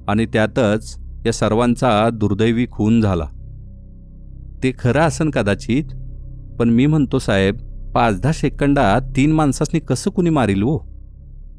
आणि 0.08 0.26
त्यातच 0.26 0.98
या 1.26 1.32
सर्वांचा 1.32 2.08
दुर्दैवी 2.12 2.66
खून 2.70 3.00
झाला. 3.00 3.24
ते 4.62 4.72
खरं 4.78 5.00
असन 5.00 5.30
कदाचित? 5.30 5.84
पण 6.58 6.68
मी 6.68 6.86
म्हणतो 6.86 7.18
साहेब 7.18 7.56
पाच 7.96 8.20
दहा 8.20 8.32
सेकंदात 8.32 9.00
तीन 9.16 9.32
माणसासनी 9.32 9.80
कसं 9.80 10.10
कुणी 10.10 10.30
मारील 10.30 10.62
हो 10.62 10.78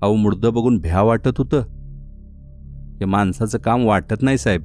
अहो 0.01 0.15
मुर्द 0.15 0.45
बघून 0.45 0.79
भ्या 0.79 1.01
वाटत 1.01 1.37
होतं. 1.37 1.59
हे 2.99 3.05
माणसाचं 3.05 3.57
काम 3.57 3.85
वाटत 3.85 4.15
नाही 4.21 4.37
साहेब. 4.37 4.61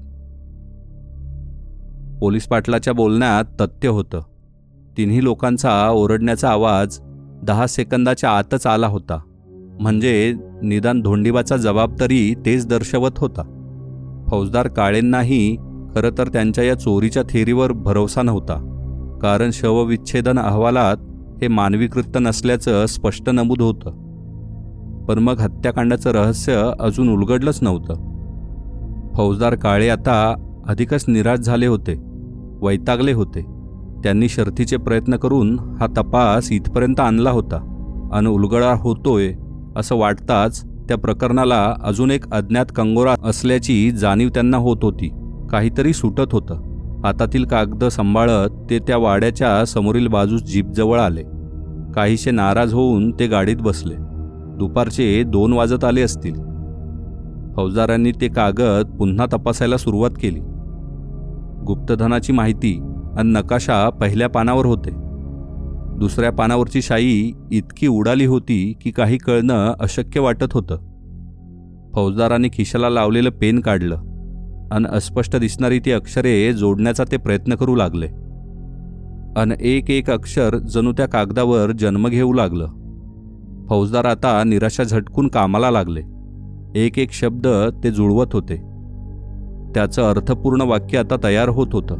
पोलीस 2.20 2.46
पाटलाच्या 2.46 2.92
बोलण्यात 2.92 3.44
तथ्य 3.60 3.88
होतं. 3.88 4.20
तिन्ही 4.96 5.24
लोकांचा 5.24 5.90
ओरडण्याचा 5.90 6.50
आवाज 6.50 6.98
दहा 7.42 7.66
सेकंदाच्या 7.66 8.30
आतच 8.30 8.66
आला 8.66 8.86
होता. 8.86 9.20
म्हणजे 9.80 10.34
निदान 10.62 11.00
धोंडीबाचा 11.00 11.56
जबाब 11.56 12.00
तरी 12.00 12.34
तेच 12.46 12.66
दर्शवत 12.66 13.18
होता. 13.18 13.42
फौजदार 14.30 14.68
काळेंनाही 14.68 15.56
खरं 15.94 16.18
तर 16.18 16.28
त्यांच्या 16.28 16.64
या 16.64 16.74
चोरीच्या 16.74 17.22
थेरीवर 17.22 17.72
भरोसा 17.72 18.22
नव्हता. 18.22 18.68
कारण 19.22 19.50
शवविच्छेदन 19.52 20.38
अहवालात 20.38 20.96
हे 21.42 21.48
मानवी 21.48 21.86
कृत्य 21.86 22.20
नसल्याचं 22.20 22.86
स्पष्ट 22.86 23.30
नमूद 23.30 23.62
होतं. 23.62 23.90
पण 25.04 25.18
मग 25.18 25.38
हत्याकांडाचं 25.38 26.10
रहस्य 26.10 26.70
अजून 26.80 27.08
उलगडलंच 27.08 27.58
नव्हतं. 27.62 27.94
फौजदार 29.16 29.54
काळे 29.54 29.88
आता 29.88 30.34
अधिकच 30.68 31.04
निराश 31.08 31.38
झाले 31.38 31.66
होते 31.66 31.94
वैतागले 32.62 33.12
होते. 33.12 33.40
त्यांनी 34.04 34.28
शर्थीचे 34.28 34.76
प्रयत्न 34.76 35.16
करून 35.16 35.58
हा 35.80 35.86
तपास 35.86 36.52
इथपर्यंत 36.52 37.00
आणला 37.00 37.30
होता. 37.30 37.68
आणि 38.12 38.26
उलगडा 38.26 38.74
होतोय 38.74 39.32
असं 39.76 39.96
वाटताच 39.96 40.64
त्या 40.64 40.96
प्रकरणाला 40.96 41.74
अजून 41.84 42.10
एक 42.10 42.32
अज्ञात 42.32 42.66
कंगोरा 42.76 43.14
असल्याची 43.24 43.90
जाणीव 43.90 44.28
त्यांना 44.28 44.56
होत 44.56 44.78
होती. 44.82 45.10
काहीतरी 45.50 45.92
सुटत 45.92 46.32
होतं. 46.32 46.71
हातातील 47.04 47.44
कागद 47.44 47.84
सांभाळत 47.84 48.70
ते 48.70 48.78
त्या 48.78 48.96
वाड्याच्या 48.96 49.64
समोरील 49.64 50.06
बाजूस 50.06 50.42
जीपजवळ 50.42 51.00
आले. 51.00 51.22
काहीसे 51.94 52.30
नाराज 52.30 52.74
होऊन 52.74 53.10
ते 53.10 53.26
गाडीत 53.26 53.56
बसले. 53.56 53.94
दुपारचे 54.58 55.22
दोन 55.22 55.52
वाजत 55.52 55.84
आले 55.84 56.02
असतील. 56.02 56.34
फौजदारांनी 57.56 58.12
ते 58.20 58.28
कागद 58.28 58.96
पुन्हा 58.98 59.26
तपासायला 59.26 59.76
सुरुवात 59.76 60.10
केली. 60.10 60.40
गुप्तधनाची 61.66 62.32
माहिती 62.32 62.80
आणि 63.18 63.32
नकाशा 63.32 63.90
पहिल्या 63.90 64.28
पानावर 64.28 64.66
होते. 64.66 64.90
दुसऱ्या 65.98 66.32
पानावरची 66.32 66.82
शाई 66.82 67.32
इतकी 67.52 67.86
उडाली 67.86 68.26
होती 68.26 68.74
की 68.82 68.90
काही 68.90 69.16
कळणं 69.16 69.74
अशक्य 69.80 70.20
वाटत 70.20 70.52
होतं. 70.52 70.76
फौजदाराने 71.94 72.48
खिशाला 72.48 72.90
लावलेलं 72.90 73.30
पेन 73.30 73.60
काढलं. 73.60 73.96
आणि 74.72 74.84
अस्पष्ट 74.92 75.36
दिसणारी 75.36 75.78
ती 75.78 75.92
अक्षरे 75.92 76.52
जोडण्याचा 76.52 77.04
ते 77.12 77.16
प्रयत्न 77.16 77.54
करू 77.54 77.74
लागले. 77.74 78.06
अन 79.36 79.52
एक 79.60 79.90
एक 79.90 80.10
अक्षर 80.10 80.56
जणू 80.56 80.92
त्या 80.92 81.06
कागदावर 81.06 81.72
जन्म 81.72 82.08
घेऊ 82.08 82.32
लागलं. 82.32 82.66
फौजदार 83.68 84.04
आता 84.04 84.44
निराशा 84.44 84.84
झटकून 84.84 85.28
कामाला 85.28 85.70
लागले. 85.70 86.00
एक 86.74 86.98
एक 86.98 87.12
शब्द 87.12 87.48
ते 87.84 87.90
जुळवत 87.90 88.26
होते. 88.32 88.56
त्याचं 89.74 90.02
अर्थपूर्ण 90.02 90.60
वाक्य 90.60 90.98
आता 90.98 91.16
तयार 91.24 91.48
होत 91.48 91.66
होतं. 91.72 91.94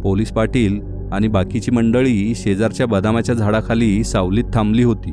पोलीस 0.00 0.30
पाटील 0.30 0.80
आणि 1.12 1.28
बाकीची 1.28 1.70
मंडळी 1.70 2.32
शेजारच्या 2.34 2.86
बदामाच्या 2.86 3.34
झाडाखाली 3.34 4.04
सावलीत 4.04 4.44
थांबली 4.54 4.82
होती. 4.82 5.12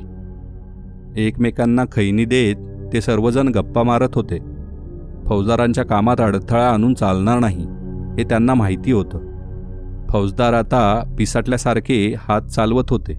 एकमेकांना 1.17 1.85
खैनी 1.85 2.25
देत 2.25 2.55
ते 2.93 3.01
सर्वजण 3.01 3.47
गप्पा 3.47 3.83
मारत 3.83 4.09
होते. 4.15 4.52
फौजदारांच्या 5.27 5.85
कामात 5.85 6.21
अडथळा 6.21 6.69
आणून 6.69 6.93
चालणार 6.93 7.39
नाही 7.39 7.65
हे 8.17 8.23
त्यांना 8.23 8.53
माहिती 8.53 8.91
होतं. 8.91 9.19
फौजदार 10.09 10.53
आता 10.53 11.15
पिसाटल्यासारखे 11.17 12.15
हात 12.19 12.41
चालवत 12.41 12.83
होते. 12.89 13.13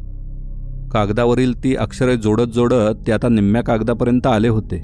कागदावरील 0.92 1.64
ती 1.64 1.76
अक्षरे 1.76 2.16
जोडत 2.16 2.50
जोडत 2.54 3.06
ते 3.06 3.12
आता 3.12 3.28
निम्म्या 3.28 3.62
कागदापर्यंत 3.62 4.26
आले 4.26 4.48
होते. 4.48 4.82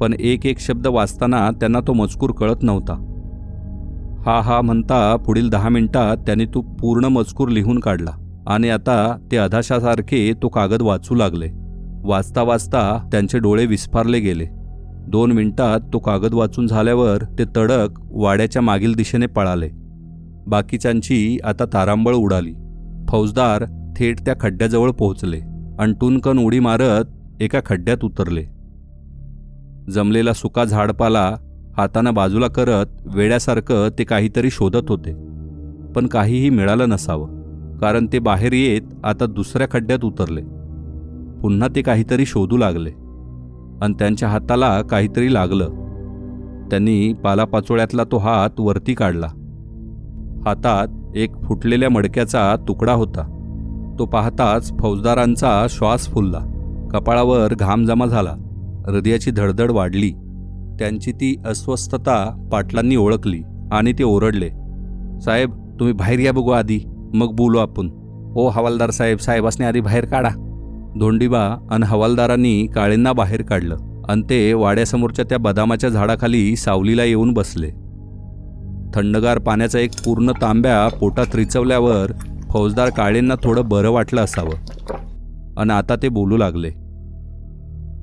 पण 0.00 0.14
एक 0.20 0.46
एक 0.46 0.58
शब्द 0.58 0.86
वाचताना 0.86 1.50
त्यांना 1.50 1.80
तो 1.80 1.92
मजकूर 1.92 2.30
कळत 2.30 2.62
नव्हता. 2.62 2.92
हा 4.26 4.40
हा 4.40 4.60
म्हणता 4.60 5.16
पुढील 5.16 5.50
दहा 5.50 5.68
मिनिटात 5.68 6.16
त्यांनी 6.16 6.44
तो 6.44 6.60
पूर्ण 6.60 7.04
मजकूर 7.04 7.48
लिहून 7.48 7.78
काढला 7.78 8.44
आणि 8.46 8.70
आता 8.70 9.16
ते 9.32 9.36
अधाशासारखे 9.36 10.32
तो 10.42 10.48
कागद 10.48 10.82
वाचू 10.82 11.14
लागले. 11.14 11.48
वाचता 12.04 12.42
वाचता 12.42 13.08
त्यांचे 13.12 13.38
डोळे 13.38 13.66
विस्फारले 13.66 14.20
गेले. 14.20 14.46
दोन 15.08 15.32
मिनिटात 15.32 15.80
तो 15.92 15.98
कागद 15.98 16.34
वाचून 16.34 16.66
झाल्यावर 16.66 17.22
ते 17.38 17.44
तडक 17.56 17.88
वाड्याच्या 18.10 18.62
मागील 18.62 18.94
दिशेने 18.94 19.26
पळाले. 19.26 19.68
बाकीच्यांची 20.46 21.38
आता 21.44 21.64
तारांबळ 21.64 22.14
उडाली. 22.14 22.54
फौजदार 23.08 23.64
थेट 23.96 24.20
त्या 24.20 24.34
खड्ड्याजवळ 24.40 24.90
पोहोचले 24.90 25.40
अंटूनकन 25.78 26.38
उडी 26.38 26.58
मारत 26.58 27.04
एका 27.40 27.60
खड्ड्यात 27.66 28.04
उतरले. 28.04 28.44
जमलेला 29.92 30.32
सुका 30.32 30.64
झाडपाला 30.64 31.36
हातानं 31.76 32.14
बाजूला 32.14 32.48
करत 32.48 32.86
वेड्यासारखं 33.04 33.88
ते 33.98 34.04
काहीतरी 34.04 34.50
शोधत 34.50 34.88
होते. 34.88 35.12
पण 35.92 36.06
काहीही 36.06 36.50
मिळालं 36.50 36.88
नसावं 36.88 37.28
कारण 37.78 38.06
ते 38.12 38.18
बाहेर 38.18 38.52
येत 38.52 38.82
आता 39.04 39.26
दुसऱ्या 39.26 39.66
खड्ड्यात 39.70 40.04
उतरले. 40.04 40.42
पुन्हा 41.40 41.68
ते 41.76 41.82
काहीतरी 41.82 42.26
शोधू 42.26 42.56
लागले. 42.56 42.90
आणि 43.82 43.94
त्यांच्या 43.94 44.28
हाताला 44.28 44.82
काहीतरी 44.82 45.34
लागलं. 45.34 45.68
त्यांनी 46.70 47.12
पालापाचोळ्यातला 47.12 48.04
तो 48.04 48.18
हात 48.18 48.50
वरती 48.58 48.94
काढला. 48.94 49.26
हातात 50.46 51.16
एक 51.16 51.42
फुटलेल्या 51.42 51.90
मडक्याचा 51.90 52.54
तुकडा 52.68 52.92
होता. 52.92 53.32
तो 53.98 54.06
पाहताच 54.06 54.78
फौजदारांचा 54.78 55.66
श्वास 55.70 56.08
फुलला. 56.08 56.40
कपाळावर 56.92 57.54
घाम 57.54 57.84
जमा 57.84 58.06
झाला. 58.06 58.34
हृदयाची 58.86 59.30
धडधड 59.30 59.70
वाढली. 59.70 60.10
त्यांची 60.78 61.12
ती 61.12 61.42
अस्वस्थता 61.46 62.48
पाटलांनी 62.52 62.96
ओळखली 62.96 63.42
आणि 63.72 63.92
ते 63.92 64.04
ओरडले 64.04 64.48
साहेब 65.20 65.50
तुम्ही 65.50 65.92
बाहेर 65.92 66.18
या 66.18 66.32
बघू 66.32 66.50
आधी. 66.50 66.80
मग 67.14 67.34
बोलू 67.34 67.58
आपण. 67.58 67.88
ओ 68.36 68.48
हवालदार 68.48 68.90
साहेब 68.90 69.18
साहेबासने 69.18 69.66
आधी 69.66 69.80
बाहेर 69.80 70.04
काढा. 70.04 70.45
धोंडीबा 71.00 71.68
आणि 71.70 71.86
हवालदारांनी 71.86 72.66
काळींना 72.66 73.12
बाहेर 73.12 73.42
काढलं 73.42 73.76
आणि 74.08 74.22
ते 74.30 74.52
वाड्यासमोरच्या 74.52 75.24
त्या 75.24 75.38
बदामाच्या 75.38 75.90
झाडाखाली 75.90 76.56
सावलीला 76.56 77.04
येऊन 77.04 77.32
बसले. 77.32 77.70
थंडगार 78.94 79.38
पाण्याचा 79.38 79.78
एक 79.78 79.90
पूर्ण 80.04 80.30
तांब्या 80.42 80.88
पोटात 80.88 81.34
रिचवल्यावर 81.34 82.12
फौजदार 82.50 82.90
काळेंना 82.90 83.34
थोडं 83.42 83.68
बरं 83.68 83.90
वाटलं 83.90 84.20
असावं. 84.20 84.54
आणि 85.60 85.72
आता 85.72 85.96
ते 85.96 86.08
बोलू 86.08 86.36
लागले. 86.36 86.70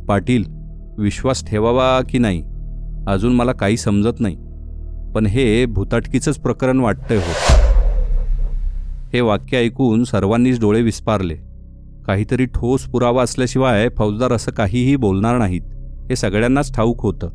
पाटील 0.05 0.43
विश्वास 0.97 1.45
ठेवावा 1.47 1.99
की 2.09 2.17
नाही? 2.17 2.43
अजून 3.07 3.33
मला 3.33 3.51
काही 3.51 3.77
समजत 3.77 4.19
नाही. 4.19 4.35
पण 5.15 5.25
हे 5.25 5.65
भूताटकीचंच 5.65 6.37
प्रकरण 6.37 6.79
वाटतंय 6.79 7.17
हो. 7.17 7.53
हे 9.13 9.21
वाक्य 9.21 9.57
ऐकून 9.57 10.03
सर्वांनीच 10.03 10.59
डोळे 10.59 10.81
विस्पारले. 10.81 11.52
काहीतरी 12.07 12.45
ठोस 12.45 12.83
पुरावा 12.83 13.23
असल्याशिवाय 13.23 13.89
फौजदार 13.97 14.33
असं 14.33 14.51
काहीही 14.51 14.95
बोलणार 14.95 15.37
नाहीत. 15.37 15.61
हे 16.09 16.15
सगळ्यांनाच 16.15 16.75
ठाऊक 16.75 17.01
होतं. 17.01 17.29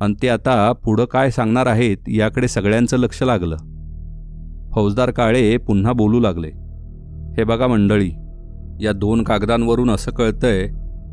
आणि 0.00 0.14
ते 0.22 0.28
आता 0.28 0.72
पुढं 0.72 1.04
काय 1.04 1.30
सांगणार 1.30 1.66
आहेत 1.66 1.96
याकडे 2.08 2.48
सगळ्यांचं 2.48 2.96
लक्ष 2.96 3.22
लागलं. 3.22 3.56
फौजदार 4.74 5.10
काळे 5.10 5.56
पुन्हा 5.56 5.92
बोलू 5.92 6.20
लागले. 6.20 6.48
हे 7.38 7.44
बघा 7.44 7.66
मंडळी 7.66 8.10
या 8.80 8.92
दोन 8.92 9.22
कागदांवरून 9.22 9.90
असं 9.90 10.10
कळतंय 10.10 10.68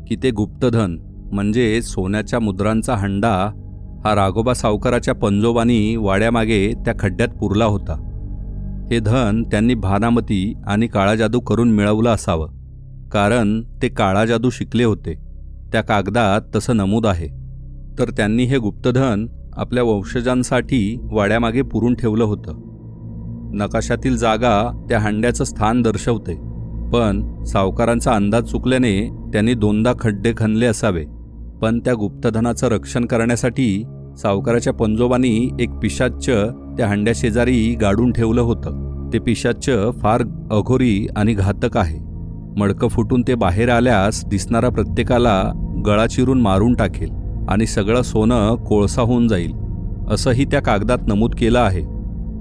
की 0.08 0.16
ते 0.22 0.30
गुप्तधन 0.30 0.96
म्हणजे 1.32 1.82
सोन्याच्या 1.82 2.40
मुद्रांचा 2.40 2.94
हंडा 2.94 3.50
हा 4.04 4.14
राघोबा 4.14 4.54
सावकाराच्या 4.54 5.14
पंजोबानी 5.14 5.96
वाड्यामागे 5.96 6.72
त्या 6.72 6.94
खड्ड्यात 7.00 7.28
पुरला 7.28 7.64
होता. 7.64 8.10
हे 8.90 8.98
धन 8.98 9.42
त्यांनी 9.42 9.74
भानामती 9.74 10.54
आणि 10.66 10.86
काळा 10.86 11.14
जादू 11.14 11.40
करून 11.40 11.70
मिळवलं 11.70 12.10
असावं. 12.10 12.48
कारण 13.14 13.62
ते 13.62 13.88
काळा 13.88 14.24
जादू 14.24 14.50
शिकले 14.50 14.84
होते. 14.84 15.14
त्या 15.72 15.80
कागदात 15.80 16.40
तसं 16.56 16.76
नमूद 16.76 17.06
आहे. 17.06 17.28
तर 17.98 18.10
त्यांनी 18.10 18.44
हे 18.44 18.58
गुप्तधन 18.58 19.26
आपल्या 19.56 19.82
वंशजांसाठी 19.82 20.98
वाड्यामागे 21.02 21.62
पुरून 21.62 21.94
ठेवलं 21.94 22.24
होतं. 22.24 22.52
नकाशातील 23.54 24.16
जागा 24.16 24.86
त्या 24.88 24.98
हांड्याचं 24.98 25.44
स्थान 25.44 25.82
दर्शवते. 25.82 26.34
पण 26.92 27.44
सावकारांचा 27.44 28.12
अंदाज 28.12 28.44
चुकल्याने 28.44 29.08
त्यांनी 29.32 29.54
दोनदा 29.54 29.92
खड्डे 30.00 30.32
खणले 30.36 30.66
असावे. 30.66 31.04
पण 31.62 31.80
त्या 31.80 31.94
गुप्तधनाचं 31.94 32.66
रक्षण 32.68 33.04
करण्यासाठी 33.04 33.84
सावकाराच्या 34.18 34.72
पंजोबांनी 34.72 35.50
एक 35.60 35.70
पिशाच्च 35.70 36.26
त्या 36.76 36.86
हांड्याशेजारी 36.86 37.74
गाडून 37.74 38.12
ठेवलं 38.12 38.40
होतं. 38.40 39.00
ते 39.12 39.18
पिशाच्च 39.18 39.70
फार 40.02 40.22
अघोरी 40.50 41.06
आणि 41.16 41.34
घातक 41.34 41.76
आहे. 41.76 42.13
मडकं 42.58 42.88
फुटून 42.88 43.22
ते 43.22 43.34
बाहेर 43.34 43.68
आल्यास 43.68 44.24
दिसणारा 44.24 44.68
प्रत्येकाला 44.68 45.42
गळा 45.86 46.06
चिरून 46.06 46.40
मारून 46.40 46.74
टाकेल 46.74 47.10
आणि 47.48 47.66
सगळं 47.66 48.02
सोनं 48.02 48.54
कोळसा 48.68 49.02
होऊन 49.02 49.28
जाईल 49.28 49.52
असंही 50.10 50.44
त्या 50.44 50.60
कागदात 50.62 51.06
नमूद 51.08 51.34
केलं 51.38 51.58
आहे. 51.58 51.82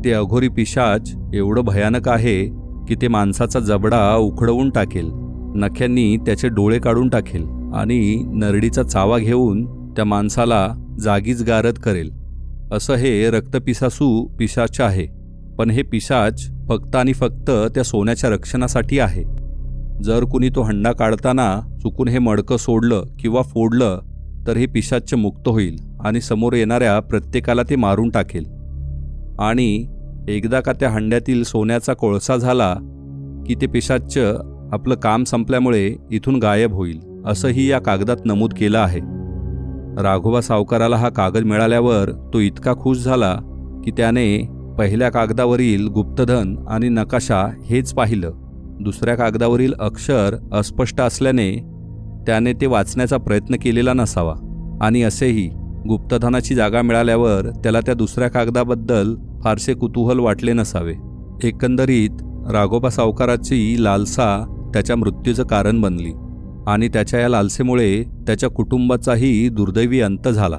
ते 0.06 0.12
अघोरी 0.12 0.47
पिशाच 0.47 1.13
एवढं 1.34 1.62
भयानक 1.62 2.08
आहे 2.10 2.43
की 2.88 2.95
ते 3.02 3.08
माणसाचा 3.08 3.60
जबडा 3.60 4.15
उखडवून 4.15 4.69
टाकेल 4.69 5.10
नख्यांनी 5.56 6.15
त्याचे 6.17 6.47
डोळे 6.47 6.80
काढून 6.80 7.10
टाकेल 7.10 7.43
आणि 7.76 8.23
नरडीचा 8.34 8.84
चावा 8.84 9.17
घेऊन 9.17 9.65
त्या 9.95 10.06
माणसाला 10.06 10.67
जागीच 10.99 11.43
गारद 11.43 11.78
करेल. 11.78 12.12
असं 12.73 12.95
हे 12.95 13.30
रक्तपिसासू 13.32 14.26
पिशाच 14.39 14.80
आहे 14.82 15.06
पण 15.58 15.69
हे 15.69 15.82
पिशाच 15.82 16.49
फक्त 16.69 16.95
आणि 16.95 17.13
फक्त 17.13 17.52
त्या 17.76 17.84
सोन्याच्या 17.84 18.30
रक्षणासाठी 18.30 18.99
आहे. 18.99 19.23
जर 20.01 20.23
कुणी 20.23 20.49
तो 20.49 20.62
हंडा 20.62 20.91
काढताना 20.91 21.60
चुकून 21.82 22.08
हे 22.08 22.19
मडकं 22.19 22.58
सोडलं 22.58 23.03
किंवा 23.19 23.41
फोडलं 23.41 23.99
तर 24.47 24.58
हे 24.58 24.65
पिशाच्च 24.65 25.13
मुक्त 25.13 25.47
होईल 25.47 25.77
आणि 25.99 26.21
समोर 26.21 26.53
येणाऱ्या 26.53 26.99
प्रत्येकाला 26.99 27.63
ते 27.63 27.75
मारून 27.75 28.10
टाकेल. 28.10 28.45
आणि 29.39 29.88
एकदा 30.27 30.60
का 30.60 30.73
त्या 30.73 30.89
हंड्यातील 30.89 31.43
सोन्याचा 31.43 31.93
कोळसा 31.93 32.38
झाला 32.38 32.73
की 33.47 33.56
ते 33.56 33.67
पिशाच्च 33.67 34.17
आपलं 34.71 34.95
काम 34.95 35.23
संपल्यामुळे 35.23 35.95
इथून 36.12 36.36
गायब 36.36 36.73
होईल 36.73 36.99
असंही 37.25 37.71
या 37.71 37.79
कागदात 37.79 38.17
नमूद 38.25 38.53
केलं 38.53 38.79
आहे. 38.79 38.99
राघोबा 40.03 40.41
सावकाराला 40.41 40.95
हा 40.95 41.10
कागद 41.10 41.43
मिळाल्यावर 41.43 42.12
तो 42.34 42.39
इतका 42.39 42.73
खुश 42.73 42.97
झाला 42.97 43.36
की 43.86 43.91
त्याने 43.91 44.47
पहिल्या 44.77 45.10
कागदावरील 45.10 45.88
गुप्तधन 45.88 46.56
आणि 46.67 46.89
नकाशा 46.89 47.45
हेच 47.65 47.93
पाहिलं. 47.93 48.32
दुसऱ्या 48.79 49.15
कागदावरील 49.15 49.73
अक्षर 49.79 50.36
अस्पष्ट 50.53 51.01
असल्याने 51.01 51.51
त्याने 52.27 52.53
ते 52.53 52.65
वाचण्याचा 52.65 53.17
प्रयत्न 53.17 53.55
केलेला 53.55 53.93
नसावा. 53.93 54.36
आणि 54.81 55.01
असेही 55.03 55.49
गुप्तधनाची 55.88 56.55
जागा 56.55 56.81
मिळाल्यावर 56.81 57.49
त्याला 57.63 57.79
त्या 57.79 57.93
दुसऱ्या 57.93 58.27
कागदाबद्दल 58.27 59.15
फारसे 59.43 59.73
कुतूहल 59.73 60.19
वाटले 60.19 60.53
नसावे. 60.53 60.93
एकंदरीत 61.43 62.09
राघोबा 62.51 62.89
सावकाराची 62.89 63.75
लालसा 63.79 64.55
त्याच्या 64.73 64.95
मृत्यूचं 64.95 65.43
कारण 65.43 65.81
बनली 65.81 66.12
आणि 66.67 66.88
त्याच्या 66.88 67.19
या 67.19 67.29
लालसेमुळे 67.29 68.03
त्याच्या 68.03 68.49
कुटुंबाचाही 68.49 69.49
दुर्दैवी 69.49 70.01
अंत 70.01 70.27
झाला. 70.27 70.57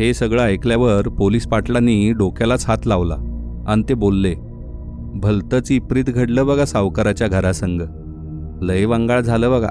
हे 0.00 0.14
सगळं 0.14 0.42
ऐकल्यावर 0.42 1.08
पोलीस 1.08 1.46
पाटलांनी 1.46 2.12
डोक्यालाच 2.12 2.64
हात 2.68 2.86
लावला 2.86 3.16
आणि 3.68 3.82
ते 3.88 3.94
बोलले 3.94 4.34
भलतंच 5.14 5.70
इप्रीत 5.70 6.04
घडलं 6.04 6.46
बघा 6.46 6.64
सावकाराच्या 6.64 7.28
घरासंग. 7.28 7.80
लय 8.62 8.84
वंगाळ 8.84 9.20
झालं 9.20 9.50
बघा. 9.50 9.68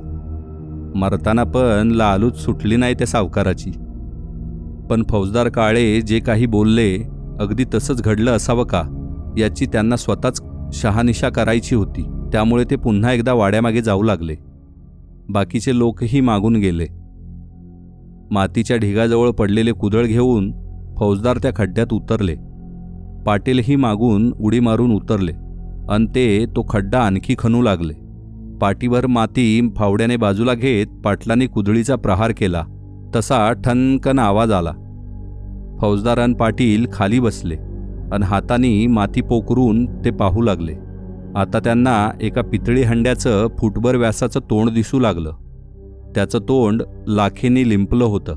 मरताना 0.96 1.44
पण 1.44 1.92
लालूच 1.92 2.38
सुटली 2.38 2.76
नाही 2.76 2.94
त्या 2.94 3.08
सावकाराची. 3.08 3.72
पण 4.90 5.04
फौजदार 5.10 5.50
काळे 5.50 6.02
जे 6.02 6.20
काही 6.20 6.46
बोलले 6.46 7.04
अगदी 7.40 7.66
तसंच 7.74 8.02
घडलं 8.02 8.32
असावं 8.32 8.64
का? 8.64 8.84
याची 9.38 9.66
त्यांना 9.66 9.96
स्वतःच 9.96 10.42
शहानिशा 10.74 11.30
करायची 11.30 11.76
होती. 11.76 12.04
त्यामुळे 12.04 12.64
ते 12.64 12.76
पुन्हा 12.76 13.14
एकदा 13.14 13.34
वाड्यामागे 13.34 13.82
जाऊ 13.82 14.04
लागले. 14.04 14.36
बाकीचे 15.30 15.78
लोकही 15.78 16.22
मागून 16.22 16.56
गेले. 16.56 16.88
मातीच्या 18.32 18.78
ढिगाजवळ 18.78 19.30
पडलेले 19.30 19.72
कुदळ 19.72 20.06
घेऊन 20.06 20.52
फौजदार 21.00 21.38
त्या 21.38 21.52
खड्ड्यात 21.56 21.94
उतरले. 21.94 22.36
पाटीलही 23.26 23.76
मागून 23.76 24.32
उडी 24.40 24.60
मारून 24.60 24.92
उतरले 24.92 25.32
अन 25.90 26.06
ते 26.16 26.46
तो 26.46 26.66
खड्डा 26.70 27.00
आणखी 27.00 27.36
खणू 27.40 27.62
लागले. 27.62 27.94
पाठीभर 28.62 29.08
माती 29.08 29.74
फावड्याने 29.78 30.18
बाजूला 30.18 30.54
घेत 30.54 30.88
पाटलांनी 31.04 31.48
कुदळीचा 31.48 31.96
प्रहार 31.96 32.32
केला. 32.32 32.64
तसा 33.16 33.52
ठणकन 33.54 34.20
आवाज 34.20 34.52
आला. 34.52 34.72
फौजदारान 35.82 36.34
पाटील 36.34 36.86
खाली 36.94 37.20
बसले 37.20 37.56
अन 38.12 38.24
हातानी 38.24 38.88
माती 38.88 39.22
पोकरून 39.22 39.86
ते 40.06 40.12
पाहू 40.12 40.42
लागले. 40.42 40.74
आता 41.36 41.60
त्यांना 41.60 42.10
एका 42.22 42.42
पितळी 42.42 42.82
हंड्याचं 42.82 43.48
फुटभर 43.60 43.96
व्यासाचं 43.96 44.40
तोंड 44.40 44.70
दिसू 44.70 45.00
लागलं. 45.00 45.32
त्याचं 46.16 46.40
तोंड 46.40 46.84
लाखीनी 47.08 47.70
लिंपलं 47.70 48.06
होतं. 48.06 48.36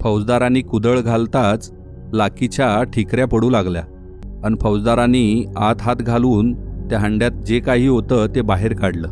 फौजदारांनी 0.00 0.60
कुदळ 0.60 1.00
घालताच 1.00 1.72
लाकीच्या 2.12 2.82
ठिकऱ्या 2.82 3.26
पडू 3.26 3.50
लागल्या. 3.50 3.82
आणि 4.44 4.56
फौजदारांनी 4.62 5.44
आत 5.56 5.74
हात 5.80 5.96
घालून 5.96 6.52
त्या 6.88 6.98
हंड्यात 6.98 7.30
जे 7.30 7.60
काही 7.60 7.86
होतं 7.86 8.26
ते 8.34 8.40
बाहेर 8.40 8.74
काढलं. 8.74 9.08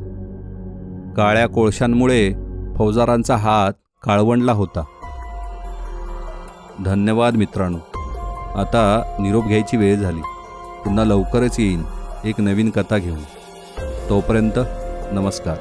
काळ्या 1.14 1.46
कोळशांमुळे 1.46 2.32
फौजदारांचा 2.76 3.36
हात 3.36 3.72
काळवंडला 4.02 4.52
होता. 4.52 4.84
धन्यवाद 6.84 7.36
मित्रांनो. 7.36 7.78
आता 8.58 9.02
निरोप 9.20 9.46
घ्यायची 9.46 9.76
वेळ 9.76 9.96
झाली. 9.96 10.20
पुन्हा 10.84 11.04
लवकरच 11.04 11.60
येईन 11.60 11.82
एक 12.24 12.40
नवीन 12.40 12.70
कथा 12.70 12.98
घेऊन. 12.98 13.18
तोपर्यंत 14.08 14.58
नमस्कार. 15.12 15.56